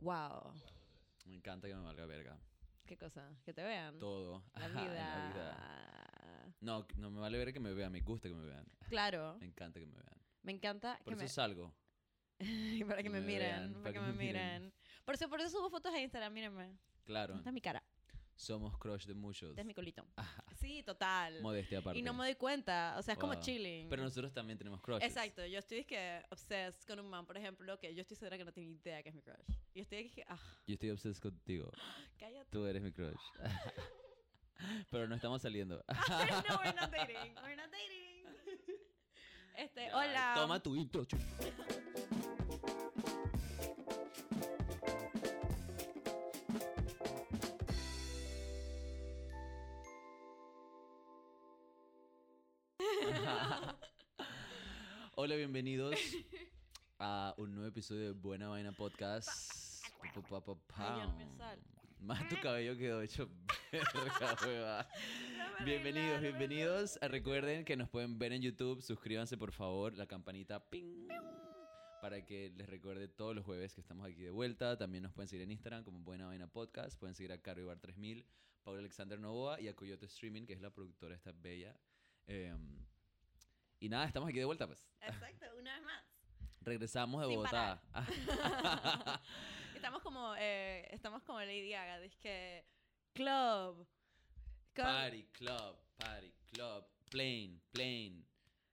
Wow. 0.00 0.52
Me 1.26 1.34
encanta 1.34 1.68
que 1.68 1.74
me 1.74 1.82
valga 1.82 2.06
verga. 2.06 2.38
¿Qué 2.86 2.96
cosa? 2.96 3.30
Que 3.44 3.52
te 3.52 3.62
vean. 3.62 3.98
Todo. 3.98 4.44
La 4.54 4.66
Ajá, 4.66 4.82
vida. 4.82 4.94
la 4.94 5.28
vida. 5.28 6.54
No, 6.60 6.86
no 6.96 7.10
me 7.10 7.20
vale 7.20 7.38
verga 7.38 7.52
que 7.52 7.60
me 7.60 7.72
vean, 7.74 7.92
me 7.92 8.00
gusta 8.00 8.28
que 8.28 8.34
me 8.34 8.44
vean. 8.44 8.66
Claro. 8.88 9.36
Me 9.40 9.46
encanta 9.46 9.78
que 9.78 9.86
me 9.86 9.94
vean. 9.94 10.22
Me 10.42 10.52
encanta 10.52 10.98
Por 11.04 11.12
que 11.16 11.24
eso 11.24 11.24
me... 11.24 11.28
salgo. 11.28 11.74
para 12.88 13.02
que 13.02 13.10
me, 13.10 13.20
me 13.20 13.26
miren. 13.26 13.72
vean, 13.72 13.82
para 13.82 13.92
que 13.92 14.00
me 14.00 14.12
miren. 14.12 14.72
Por 15.04 15.14
eso, 15.14 15.28
por 15.28 15.40
eso 15.40 15.50
subo 15.50 15.68
fotos 15.70 15.92
a 15.92 16.00
Instagram, 16.00 16.32
mírenme. 16.32 16.78
Claro. 17.04 17.34
Esta 17.36 17.50
es 17.50 17.54
mi 17.54 17.60
cara. 17.60 17.77
Somos 18.38 18.78
crush 18.78 19.04
de 19.04 19.14
muchos. 19.14 19.50
Este 19.50 19.62
es 19.62 19.66
mi 19.66 19.74
colito. 19.74 20.06
Sí, 20.60 20.82
total. 20.82 21.40
Modestia 21.40 21.78
aparte. 21.78 21.98
Y 21.98 22.02
no 22.02 22.12
me 22.12 22.24
doy 22.24 22.34
cuenta. 22.34 22.96
O 22.98 23.02
sea, 23.02 23.14
es 23.14 23.20
como 23.20 23.34
chilling. 23.36 23.88
Pero 23.88 24.02
nosotros 24.02 24.32
también 24.32 24.58
tenemos 24.58 24.80
crush. 24.80 25.02
Exacto, 25.02 25.44
yo 25.46 25.58
estoy 25.58 25.84
que 25.84 26.22
obsessed 26.30 26.84
con 26.86 26.98
un 26.98 27.08
man, 27.08 27.26
por 27.26 27.36
ejemplo, 27.36 27.78
que 27.78 27.94
yo 27.94 28.00
estoy 28.00 28.16
segura 28.16 28.36
que 28.36 28.44
no 28.44 28.52
tiene 28.52 28.70
idea 28.70 29.02
que 29.02 29.08
es 29.08 29.14
mi 29.14 29.22
crush. 29.22 29.56
Y 29.74 29.80
estoy 29.80 30.08
que, 30.10 30.24
ah, 30.28 30.38
Yo 30.66 30.74
estoy 30.74 30.90
obseso 30.90 31.20
contigo. 31.20 31.70
cállate. 32.18 32.50
Tú 32.50 32.64
eres 32.66 32.82
mi 32.82 32.92
crush. 32.92 33.20
Pero 34.90 35.08
no 35.08 35.14
estamos 35.14 35.42
saliendo. 35.42 35.84
no, 35.88 36.58
we're 36.58 36.72
not 36.74 36.90
dating. 36.90 37.34
We're 37.42 37.56
not 37.56 37.70
dating. 37.70 38.68
Este, 39.56 39.92
hola. 39.92 40.34
Toma 40.36 40.60
tu 40.60 40.76
intro. 40.76 41.06
Hola, 55.16 55.36
bienvenidos 55.36 55.94
a 56.98 57.34
un 57.36 57.54
nuevo 57.54 57.68
episodio 57.68 58.06
de 58.06 58.12
Buena 58.12 58.48
Vaina 58.48 58.72
Podcast. 58.72 59.84
Pa, 60.28 60.40
pa, 60.40 60.54
pa. 60.54 61.14
Más 62.00 62.28
tu 62.28 62.36
cabello 62.40 62.76
quedó 62.78 63.02
hecho 63.02 63.28
verga, 63.72 64.36
hueva. 64.46 64.88
Bienvenidos, 65.64 66.20
bienvenidos. 66.22 66.98
Ah, 67.02 67.08
Recuerden 67.08 67.64
que 67.64 67.76
nos 67.76 67.88
pueden 67.90 68.18
ver 68.18 68.32
en 68.32 68.42
YouTube. 68.42 68.80
Suscríbanse, 68.80 69.36
por 69.36 69.52
favor. 69.52 69.94
La 69.94 70.06
campanita 70.06 70.70
ping. 70.70 71.08
Para 72.00 72.24
que 72.24 72.50
les 72.56 72.68
recuerde 72.68 73.08
todos 73.08 73.34
los 73.34 73.44
jueves 73.44 73.74
que 73.74 73.80
estamos 73.80 74.06
aquí 74.06 74.22
de 74.22 74.30
vuelta. 74.30 74.78
También 74.78 75.02
nos 75.02 75.12
pueden 75.12 75.28
seguir 75.28 75.42
en 75.42 75.50
Instagram 75.52 75.84
como 75.84 75.98
Buena 75.98 76.26
Vaina 76.26 76.46
Podcast. 76.46 76.98
Pueden 76.98 77.14
seguir 77.14 77.32
a 77.32 77.42
Caro 77.42 77.60
Ibar 77.60 77.80
3000, 77.80 78.24
Paula 78.62 78.80
Alexander 78.80 79.20
Novoa 79.20 79.60
y 79.60 79.68
a 79.68 79.76
Coyote 79.76 80.06
Streaming, 80.06 80.46
que 80.46 80.54
es 80.54 80.60
la 80.62 80.70
productora 80.70 81.14
esta 81.14 81.32
bella. 81.32 81.76
Eh, 82.28 82.54
y 83.80 83.88
nada, 83.88 84.04
estamos 84.04 84.28
aquí 84.28 84.38
de 84.38 84.44
vuelta, 84.44 84.66
pues. 84.66 84.86
Exacto, 85.00 85.46
una 85.58 85.74
vez 85.74 85.84
más. 85.84 86.04
Regresamos 86.60 87.22
de 87.22 87.28
Sin 87.28 87.36
Bogotá. 87.36 87.82
Estamos 89.74 90.02
como, 90.02 90.34
eh, 90.36 90.86
estamos 90.90 91.22
como 91.22 91.40
Lady 91.40 91.70
Gaga, 91.70 92.04
es 92.04 92.16
que 92.16 92.66
club, 93.14 93.86
club, 94.72 94.86
Party, 94.86 95.22
club, 95.32 95.78
party, 95.96 96.32
club, 96.50 96.84
plane, 97.08 97.60
plane, 97.70 98.24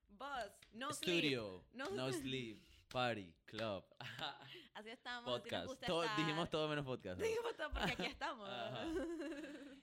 bus, 0.10 0.52
no 0.74 0.92
studio, 0.92 1.64
sleep, 1.72 1.78
no, 1.78 1.90
no 1.92 2.12
sleep, 2.12 2.60
party, 2.90 3.32
club, 3.46 3.84
Así 4.74 4.90
estamos, 4.90 5.26
nos 5.32 5.40
podcast. 5.42 5.68
gusta 5.68 5.88
Todo- 5.88 6.04
estar. 6.04 6.18
dijimos 6.18 6.50
todo 6.50 6.68
menos 6.68 6.86
podcast. 6.86 7.20
¿no? 7.20 7.26
Dijimos 7.26 7.56
todo 7.56 7.72
porque 7.72 7.92
aquí 7.92 8.06
estamos. 8.18 8.50
Ajá. 8.50 8.86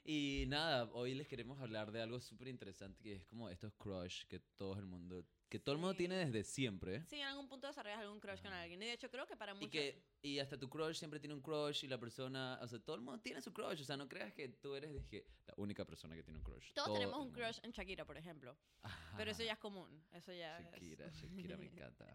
Y 0.05 0.45
nada, 0.49 0.91
hoy 0.93 1.15
les 1.15 1.27
queremos 1.29 1.61
hablar 1.61 1.93
de 1.93 2.03
algo 2.03 2.21
súper 2.21 2.49
interesante 2.49 3.03
que 3.03 3.15
es 3.15 3.25
como 3.27 3.49
estos 3.49 3.73
crush 3.75 4.25
que 4.27 4.41
todo 4.41 4.75
el 4.79 4.85
mundo, 4.85 5.25
que 5.49 5.59
todo 5.61 5.75
el 5.75 5.79
mundo 5.81 5.93
Sí. 5.93 5.99
tiene 5.99 6.17
desde 6.17 6.43
siempre. 6.45 7.05
Sí, 7.09 7.17
en 7.21 7.27
algún 7.29 7.49
punto 7.49 7.69
desarrollas 7.69 8.01
algún 8.01 8.19
crush 8.21 8.43
con 8.43 8.53
alguien. 8.53 8.83
Y 8.83 8.87
de 8.87 8.93
hecho 8.95 9.09
creo 9.11 9.27
que 9.27 9.37
para 9.37 9.53
Y 9.53 9.55
muchos... 9.55 9.71
que 9.71 10.03
y 10.23 10.39
hasta 10.41 10.59
tu 10.59 10.69
crush 10.69 10.97
siempre 10.97 11.21
tiene 11.21 11.35
un 11.35 11.41
crush 11.41 11.85
y 11.85 11.89
la 11.89 11.99
persona, 11.99 12.59
o 12.61 12.67
sea, 12.69 12.79
todo 12.81 12.97
el 12.97 13.03
mundo 13.03 13.21
tiene 13.23 13.41
su 13.41 13.53
crush, 13.53 13.81
o 13.81 13.85
sea, 13.85 13.97
no 13.97 14.09
creas 14.09 14.33
que 14.35 14.49
tú 14.49 14.75
eres 14.75 15.05
que 15.07 15.27
la 15.47 15.55
única 15.57 15.85
persona 15.85 16.15
que 16.17 16.23
tiene 16.23 16.39
un 16.39 16.45
crush. 16.45 16.73
Todos 16.75 16.89
Todo 16.89 16.95
tenemos 16.99 17.21
un 17.21 17.33
crush 17.33 17.59
en 17.63 17.71
Shakira, 17.71 18.05
por 18.05 18.17
ejemplo. 18.17 18.57
Ajá. 18.83 19.15
Pero 19.17 19.31
eso 19.31 19.43
ya 19.43 19.53
es 19.53 19.59
común. 19.59 20.05
Eso 20.12 20.33
ya 20.33 20.59
es- 20.61 20.65
Shakira, 20.72 21.09
Shakira 21.11 21.56
me 21.56 21.67
encanta. 21.67 22.06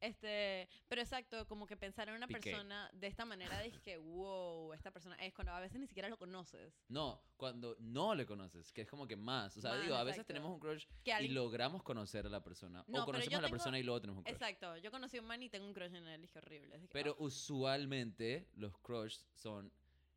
Este, 0.00 0.68
pero 0.86 1.02
exacto, 1.02 1.46
como 1.48 1.66
que 1.66 1.76
pensar 1.76 2.08
en 2.08 2.14
una 2.14 2.26
Piqué. 2.26 2.50
persona 2.50 2.90
de 2.94 3.06
esta 3.08 3.24
manera 3.24 3.58
de 3.58 3.70
que, 3.72 3.96
wow, 3.98 4.72
esta 4.72 4.90
persona 4.90 5.16
es 5.16 5.34
cuando 5.34 5.52
a 5.52 5.60
veces 5.60 5.78
ni 5.80 5.86
siquiera 5.86 6.08
lo 6.08 6.16
conoces. 6.16 6.72
No, 6.88 7.20
cuando 7.36 7.76
no 7.80 8.14
le 8.14 8.24
conoces, 8.26 8.72
que 8.72 8.82
es 8.82 8.88
como 8.88 9.06
que 9.06 9.16
más. 9.16 9.56
O 9.56 9.60
sea, 9.60 9.72
Más, 9.72 9.82
digo, 9.82 9.94
a 9.96 10.04
veces 10.04 10.18
exacto. 10.20 10.28
tenemos 10.34 10.52
un 10.52 10.60
crush 10.60 10.86
Que 11.04 11.12
alguien- 11.12 11.32
y 11.32 11.34
logramos 11.34 11.82
conocer 11.82 12.26
a 12.26 12.30
la 12.30 12.42
persona. 12.42 12.84
No, 12.86 13.02
o 13.02 13.04
conocemos 13.04 13.34
a 13.34 13.42
la 13.42 13.48
tengo- 13.48 13.50
persona 13.56 13.78
y 13.78 13.82
luego 13.82 14.00
tenemos 14.00 14.18
un 14.18 14.24
crush. 14.24 14.34
Exacto, 14.34 14.76
yo 14.78 14.90
conocí 14.90 15.16
a 15.18 15.20
un 15.20 15.26
man 15.26 15.42
y 15.42 15.50
tengo 15.50 15.66
un 15.66 15.74
crush 15.74 15.94
en 15.94 16.06
él, 16.06 16.20
dije 16.22 16.38
horrible. 16.38 16.76
es 16.76 16.82
que, 16.82 16.88
Pero 16.88 17.16
oh. 17.18 17.24
usualmente 17.24 18.48
los 18.54 18.76
crush 18.78 19.18
son 19.34 19.72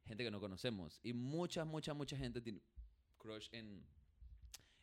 gente 0.06 0.24
que 0.24 0.32
no 0.32 0.40
conocemos. 0.40 1.00
Y 1.04 1.14
mucha, 1.14 1.66
mucha, 1.66 1.94
mucha 1.94 2.18
gente 2.18 2.42
tiene 2.42 2.62
crush 3.18 3.50
en, 3.52 3.86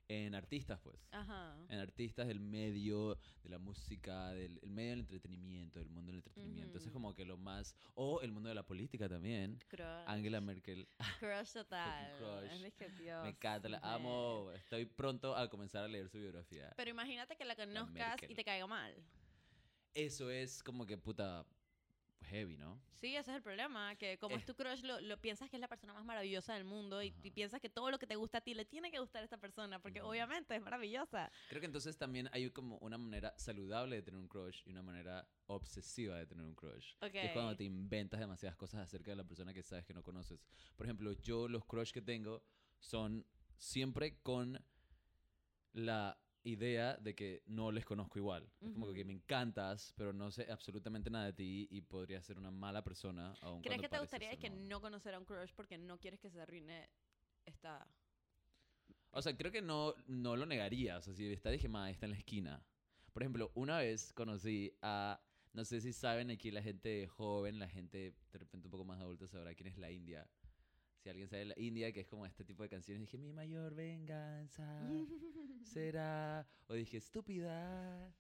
en 0.09 0.35
artistas, 0.35 0.81
pues. 0.81 1.07
Ajá. 1.13 1.55
En 1.69 1.79
artistas 1.79 2.27
del 2.27 2.41
medio 2.41 3.19
de 3.43 3.51
la 3.51 3.59
música, 3.59 4.33
del 4.33 4.59
el 4.63 4.71
medio 4.71 4.91
del 4.91 5.01
entretenimiento, 5.01 5.79
del 5.79 5.91
mundo 5.91 6.11
del 6.11 6.19
entretenimiento. 6.19 6.79
Eso 6.79 6.89
es 6.89 6.93
como 6.93 7.15
que 7.15 7.25
lo 7.25 7.37
más... 7.37 7.77
O 7.95 8.21
el 8.23 8.33
mundo 8.33 8.49
de 8.49 8.55
la 8.55 8.63
política 8.63 9.09
también. 9.09 9.59
Crush. 9.69 10.05
Angela 10.07 10.41
Merkel. 10.41 10.89
Crush 11.21 11.53
total. 11.53 12.17
Crush. 12.19 12.65
Es 12.65 12.75
que, 12.75 12.89
Dios 12.91 13.23
Me 13.23 13.31
encanta, 13.31 13.69
la 13.69 13.79
amo. 13.83 14.51
Estoy 14.53 14.87
pronto 14.87 15.37
a 15.37 15.49
comenzar 15.49 15.85
a 15.85 15.89
leer 15.89 16.09
su 16.09 16.19
biografía. 16.19 16.73
Pero 16.77 16.91
imagínate 16.91 17.37
que 17.37 17.45
la 17.45 17.55
conozcas 17.55 18.17
y 18.29 18.35
te 18.35 18.45
caiga 18.45 18.67
mal. 18.67 18.95
Eso 19.95 20.31
es 20.31 20.63
como 20.63 20.87
que 20.87 20.97
puta 20.97 21.45
heavy, 22.23 22.57
¿no? 22.57 22.81
Sí, 22.95 23.15
ese 23.17 23.31
es 23.31 23.37
el 23.37 23.43
problema, 23.43 23.95
que 23.97 24.19
como 24.19 24.35
Eh. 24.35 24.39
es 24.39 24.45
tu 24.45 24.55
crush, 24.55 24.83
lo, 24.83 25.01
lo 25.01 25.21
piensas 25.21 25.49
que 25.49 25.57
es 25.57 25.61
la 25.61 25.69
persona 25.69 25.93
más 25.95 26.05
maravillosa 26.05 26.55
del 26.55 26.65
mundo 26.65 27.03
y, 27.03 27.15
y 27.23 27.31
piensas 27.31 27.61
que 27.61 27.69
todo 27.71 27.91
lo 27.91 27.99
que 27.99 28.07
te 28.07 28.17
gusta 28.17 28.39
a 28.39 28.41
ti 28.41 28.55
le 28.55 28.65
tiene 28.65 28.91
que 28.91 28.99
gustar 28.99 29.23
a 29.23 29.25
esta 29.25 29.39
persona, 29.39 29.79
porque 29.81 30.03
obviamente 30.03 30.55
es 30.57 30.63
maravillosa. 30.63 31.31
Creo 31.49 31.61
que 31.61 31.67
entonces 31.67 31.97
también 31.97 32.29
hay 32.33 32.51
como 32.51 32.77
una 32.79 32.99
manera 32.99 33.35
saludable 33.39 33.97
de 33.97 34.03
tener 34.03 34.19
un 34.19 34.29
crush 34.29 34.63
y 34.67 34.71
una 34.71 34.83
manera 34.83 35.29
obsesiva 35.47 36.17
de 36.17 36.27
tener 36.27 36.45
un 36.45 36.55
crush. 36.55 36.95
Ok. 37.01 37.13
Que 37.13 37.27
es 37.27 37.33
cuando 37.33 37.57
te 37.57 37.65
inventas 37.65 38.21
demasiadas 38.21 38.57
cosas 38.57 38.81
acerca 38.81 39.11
de 39.13 39.17
la 39.17 39.25
persona 39.25 39.55
que 39.55 39.63
sabes 39.63 39.87
que 39.87 39.95
no 39.95 40.03
conoces. 40.03 40.45
Por 40.77 40.87
ejemplo, 40.87 41.13
yo 41.13 41.49
los 41.49 41.65
crush 41.65 41.93
que 41.93 42.03
tengo 42.03 42.43
son 42.81 43.25
siempre 43.57 44.19
con 44.23 44.63
la 45.73 46.19
idea 46.45 46.97
de 46.97 47.15
que 47.15 47.43
no 47.47 47.71
les 47.73 47.85
conozco 47.85 48.19
igual. 48.19 48.49
Es 48.61 48.73
como 48.73 48.93
que 48.93 49.05
me 49.05 49.13
encantas, 49.13 49.93
pero 49.97 50.13
no 50.13 50.31
sé 50.31 50.51
absolutamente 50.51 51.11
nada 51.11 51.27
de 51.27 51.33
ti 51.33 51.69
y 51.71 51.81
podría 51.83 52.23
ser 52.23 52.39
una 52.39 52.51
mala 52.51 52.83
persona. 52.83 53.35
Aun 53.43 53.63
¿Crees 53.63 53.81
que 53.81 53.89
te 53.89 53.99
gustaría 53.99 54.31
ser 54.31 54.39
que 54.39 54.51
no 54.51 54.81
conocer 54.81 55.15
a 55.15 55.19
un 55.19 55.25
crush 55.25 55.53
porque 55.55 55.79
no 55.79 55.99
quieres 55.99 56.21
que 56.21 56.31
se 56.31 56.41
arruine 56.41 56.89
esta... 57.45 57.87
O 59.11 59.23
sea, 59.23 59.37
creo 59.37 59.51
que 59.51 59.63
no, 59.63 59.95
no 60.07 60.37
lo 60.37 60.47
negaría. 60.47 60.99
O 60.99 61.03
sea, 61.03 61.15
si 61.15 61.33
está 61.33 61.51
dije, 61.51 61.69
ma, 61.69 61.91
está 61.91 62.07
en 62.07 62.13
la 62.13 62.19
esquina. 62.19 62.63
Por 63.13 63.23
ejemplo, 63.23 63.51
una 63.55 63.79
vez 63.79 64.13
conocí 64.13 64.73
a. 64.81 65.21
No 65.53 65.65
sé 65.65 65.81
si 65.81 65.93
saben 65.93 66.31
aquí 66.31 66.51
la 66.51 66.63
gente 66.63 67.09
joven, 67.09 67.59
la 67.59 67.69
gente 67.69 68.15
de 68.31 68.39
repente 68.39 68.69
un 68.69 68.71
poco 68.71 68.85
más 68.85 69.01
adulta 69.01 69.27
sabrá 69.27 69.55
quién 69.55 69.69
es 69.69 69.79
la 69.79 69.91
India. 69.91 70.29
Si 71.09 71.11
alguien 71.11 71.29
sabe 71.31 71.47
la 71.47 71.55
India, 71.57 71.91
que 71.91 72.01
es 72.01 72.07
como 72.07 72.27
este 72.27 72.45
tipo 72.45 72.63
de 72.63 72.69
canciones, 72.69 73.01
dije, 73.01 73.17
mi 73.17 73.33
mayor 73.33 73.75
venganza 73.75 74.63
será. 75.65 76.47
O 76.67 76.75
dije, 76.75 76.99
estúpida. 76.99 78.13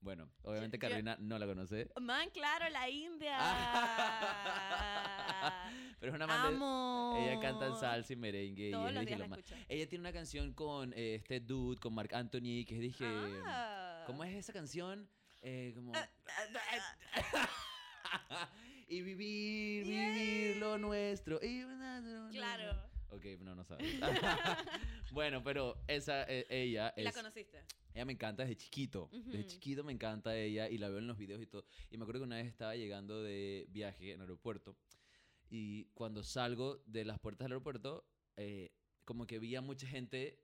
Bueno, 0.00 0.28
obviamente 0.42 0.76
Carolina 0.76 1.16
no 1.20 1.38
la 1.38 1.46
conoce. 1.46 1.88
Man, 2.00 2.30
claro, 2.30 2.68
la 2.70 2.90
India. 2.90 3.38
Pero 6.00 6.10
es 6.10 6.16
una 6.16 6.26
man 6.26 6.50
de- 6.50 6.56
Amo. 6.56 7.16
Ella 7.20 7.38
canta 7.38 7.68
en 7.68 7.76
salsa 7.76 8.12
y 8.12 8.16
merengue. 8.16 8.72
Todos 8.72 8.90
y 8.90 8.94
los 8.94 9.06
días 9.06 9.20
la. 9.20 9.38
Ella 9.68 9.88
tiene 9.88 10.00
una 10.00 10.12
canción 10.12 10.52
con 10.54 10.92
eh, 10.94 11.14
este 11.14 11.38
dude, 11.38 11.78
con 11.78 11.94
Marc 11.94 12.12
Anthony, 12.14 12.64
que 12.66 12.80
dije... 12.80 13.04
Ah. 13.06 14.02
¿Cómo 14.08 14.24
es 14.24 14.34
esa 14.34 14.52
canción? 14.52 15.08
Eh, 15.40 15.70
como... 15.76 15.92
y 18.88 19.02
vivir, 19.02 19.86
vivir 19.86 20.56
lo 20.56 20.78
nuestro. 20.78 21.38
y-. 21.40 21.62
Ok, 23.14 23.24
no, 23.40 23.54
no 23.54 23.64
sabes. 23.64 23.86
bueno, 25.12 25.42
pero 25.44 25.76
esa, 25.86 26.24
eh, 26.24 26.46
ella 26.50 26.92
¿Y 26.96 27.02
la 27.02 27.10
es... 27.10 27.16
conociste? 27.16 27.58
Ella 27.94 28.04
me 28.04 28.12
encanta 28.12 28.42
desde 28.42 28.56
chiquito. 28.56 29.08
Desde 29.12 29.46
chiquito 29.46 29.84
me 29.84 29.92
encanta 29.92 30.36
ella 30.36 30.68
y 30.68 30.78
la 30.78 30.88
veo 30.88 30.98
en 30.98 31.06
los 31.06 31.16
videos 31.16 31.40
y 31.40 31.46
todo. 31.46 31.64
Y 31.90 31.96
me 31.96 32.02
acuerdo 32.02 32.22
que 32.22 32.26
una 32.26 32.36
vez 32.36 32.46
estaba 32.46 32.74
llegando 32.74 33.22
de 33.22 33.66
viaje 33.70 34.08
en 34.10 34.14
el 34.16 34.22
aeropuerto 34.22 34.76
y 35.48 35.84
cuando 35.94 36.24
salgo 36.24 36.82
de 36.86 37.04
las 37.04 37.20
puertas 37.20 37.44
del 37.44 37.52
aeropuerto, 37.52 38.04
eh, 38.36 38.72
como 39.04 39.26
que 39.28 39.38
vi 39.38 39.54
a 39.54 39.60
mucha 39.60 39.86
gente 39.86 40.40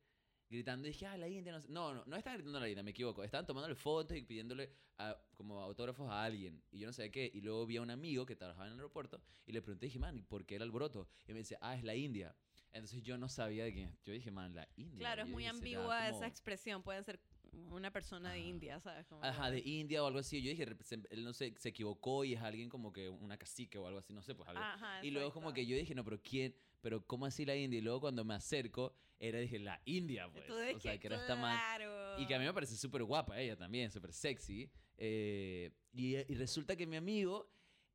gritando 0.48 0.86
y 0.86 0.92
dije, 0.92 1.06
ah, 1.06 1.16
la 1.16 1.26
India, 1.28 1.52
no 1.52 1.60
sé". 1.60 1.68
No, 1.68 1.92
no, 1.92 2.04
no 2.06 2.16
estaban 2.16 2.38
gritando 2.38 2.58
a 2.58 2.60
la 2.60 2.68
India, 2.68 2.84
me 2.84 2.92
equivoco. 2.92 3.24
Estaban 3.24 3.46
tomándole 3.46 3.74
fotos 3.74 4.16
y 4.16 4.22
pidiéndole 4.22 4.70
a- 4.98 5.16
como 5.34 5.60
autógrafos 5.60 6.08
a 6.08 6.22
alguien. 6.24 6.62
Y 6.70 6.78
yo 6.78 6.86
no 6.86 6.92
sé 6.92 7.10
qué. 7.10 7.28
Y 7.34 7.40
luego 7.40 7.66
vi 7.66 7.78
a 7.78 7.82
un 7.82 7.90
amigo 7.90 8.26
que 8.26 8.36
trabajaba 8.36 8.66
en 8.66 8.74
el 8.74 8.78
aeropuerto 8.78 9.20
y 9.46 9.52
le 9.52 9.62
pregunté, 9.62 9.86
dije, 9.86 9.98
man, 9.98 10.16
¿y 10.16 10.22
por 10.22 10.44
qué 10.46 10.56
el 10.56 10.62
alboroto? 10.62 11.08
Y 11.26 11.32
me 11.32 11.40
dice, 11.40 11.56
ah, 11.60 11.74
es 11.76 11.82
la 11.82 11.96
India. 11.96 12.36
Entonces 12.72 13.02
yo 13.02 13.18
no 13.18 13.28
sabía 13.28 13.64
de 13.64 13.72
quién. 13.72 13.98
Yo 14.04 14.12
dije, 14.12 14.30
man, 14.30 14.54
la 14.54 14.68
India. 14.76 14.98
Claro, 14.98 15.22
es 15.22 15.28
muy 15.28 15.42
dije, 15.44 15.54
"Será 15.54 15.58
ambigua 15.58 16.04
como- 16.06 16.16
esa 16.18 16.26
expresión. 16.26 16.82
Pueden 16.82 17.04
ser 17.04 17.20
una 17.52 17.90
persona 17.90 18.32
de 18.32 18.38
Ajá. 18.38 18.48
India, 18.48 18.80
¿sabes? 18.80 19.06
Como 19.08 19.24
Ajá, 19.24 19.46
que- 19.50 19.56
de 19.56 19.62
India 19.68 20.02
o 20.04 20.06
algo 20.06 20.20
así. 20.20 20.40
Yo 20.40 20.50
dije, 20.50 20.66
"Rep- 20.66 20.82
se- 20.82 21.02
él 21.10 21.24
no 21.24 21.32
sé, 21.32 21.52
se 21.58 21.70
equivocó 21.70 22.24
y 22.24 22.34
es 22.34 22.40
alguien 22.42 22.68
como 22.68 22.92
que 22.92 23.08
una 23.08 23.36
cacique 23.36 23.76
o 23.76 23.86
algo 23.88 23.98
así, 23.98 24.12
no 24.12 24.22
sé, 24.22 24.34
pues 24.36 24.48
algo. 24.48 24.62
Ajá, 24.62 25.04
y 25.04 25.10
luego 25.10 25.32
como 25.32 25.52
que 25.52 25.66
yo 25.66 25.76
dije, 25.76 25.94
no, 25.94 26.04
pero 26.04 26.22
¿quién? 26.22 26.54
Pero 26.80 27.04
¿cómo 27.04 27.26
así 27.26 27.44
la 27.44 27.56
India? 27.56 27.78
Y 27.78 27.82
luego 27.82 28.00
cuando 28.00 28.24
me 28.24 28.34
acerco, 28.34 28.94
era, 29.18 29.38
dije, 29.40 29.58
la 29.58 29.82
India, 29.84 30.30
pues. 30.30 30.46
tú 30.46 30.54
de 30.54 30.74
O 30.76 30.80
sea, 30.80 30.92
que, 30.92 31.00
que 31.00 31.06
era 31.08 31.16
esta 31.16 31.34
man. 31.36 31.56
claro. 31.56 32.18
Y 32.20 32.26
que 32.26 32.34
a 32.34 32.38
mí 32.38 32.44
me 32.44 32.54
parece 32.54 32.76
súper 32.76 33.02
guapa 33.02 33.38
ella 33.40 33.56
también, 33.56 33.90
súper 33.90 34.12
sexy. 34.12 34.70
eh, 35.02 35.72
y, 35.92 36.16
y 36.16 36.34
resulta 36.34 36.76
que 36.76 36.86
mi 36.86 36.96
amigo 36.96 37.50